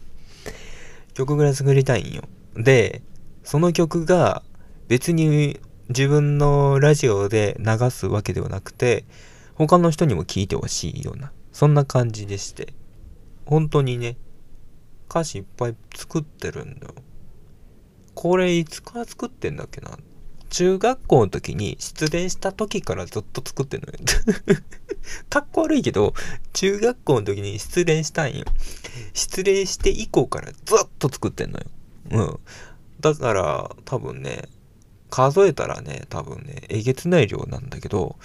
[1.14, 2.22] 曲が作りたいんよ。
[2.54, 3.02] で、
[3.44, 4.42] その曲が
[4.88, 9.04] 別に自分のラジオで流すわけではなくて、
[9.54, 12.74] 他の人にも聴いてほしいような、そんな感じでして。
[13.48, 14.18] 本当にね、
[15.08, 16.94] 歌詞いっぱい作ってるんだよ。
[18.14, 19.98] これいつから作ってんだっけな？
[20.50, 23.94] 中学校の時に失恋した時からずっと作ってんのよ。
[25.30, 26.12] かっこ悪いけど、
[26.52, 28.44] 中学校の時に失恋したんよ。
[29.14, 31.64] 失恋して以降からずっと作ってんのよ。
[32.10, 32.40] うん。
[33.00, 34.42] だから、多分ね、
[35.08, 38.18] 数えたらね、多分ね、えげつない量なんだけど、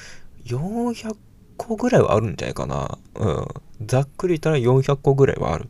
[0.43, 1.15] 400
[1.57, 2.97] 個ぐらいはあるんじゃないかな。
[3.15, 3.47] うん。
[3.85, 5.69] ざっくり言ったら400個ぐらいはある。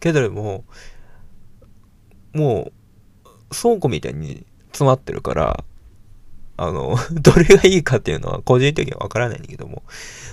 [0.00, 0.64] けども、
[2.32, 2.70] も
[3.24, 5.64] う、倉庫みたいに詰まってるから、
[6.58, 9.82] あの、 どれがいいかっていうのは個人的にはわからないんだけども。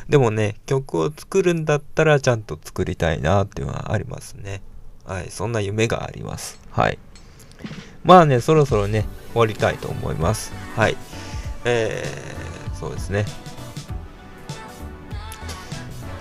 [0.10, 4.62] でもね、曲を作るんだったらちゃんと作りたいなっていうのはありますね。
[5.06, 6.60] はい、そんな夢があります。
[6.72, 6.98] はい。
[8.04, 10.52] まあね、そろそろね、終わりたいと思います。
[10.76, 10.98] はい。
[11.66, 13.26] えー、そうですね。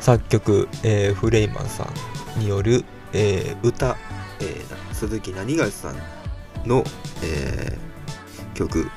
[0.03, 1.89] 作曲、えーフレイマンさ
[2.37, 3.97] んによる、えー歌、
[4.41, 6.83] えー鈴木何がしさんの、
[7.23, 8.91] えー曲、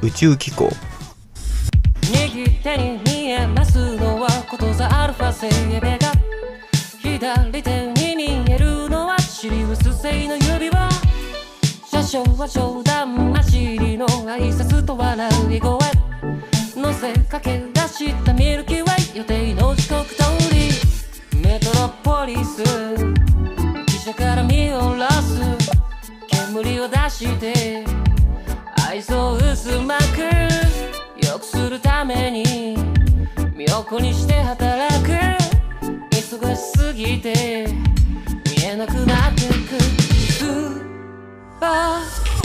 [0.00, 0.70] 宇宙機構。
[2.12, 6.12] 右手に見えますのはことざアルファセイエベが
[7.02, 10.88] 左手に見えるのはシリウス星の指輪。
[11.90, 15.78] 車掌は冗談交じりの挨拶と笑い声
[16.76, 20.22] 乗せかけったミルキーウェイ予定の時刻通
[20.54, 20.70] り。
[21.42, 22.62] メトロポリス。
[22.62, 25.40] 汽車から見下ろす。
[26.52, 27.84] 煙を出して。
[28.88, 31.26] 愛想薄まく。
[31.26, 32.76] よくするために。
[33.56, 35.10] 身を粉にして働く。
[36.12, 37.66] 忙しすぎて。
[37.66, 39.80] 見えなくなってく。
[40.32, 40.80] スー
[41.58, 42.37] パー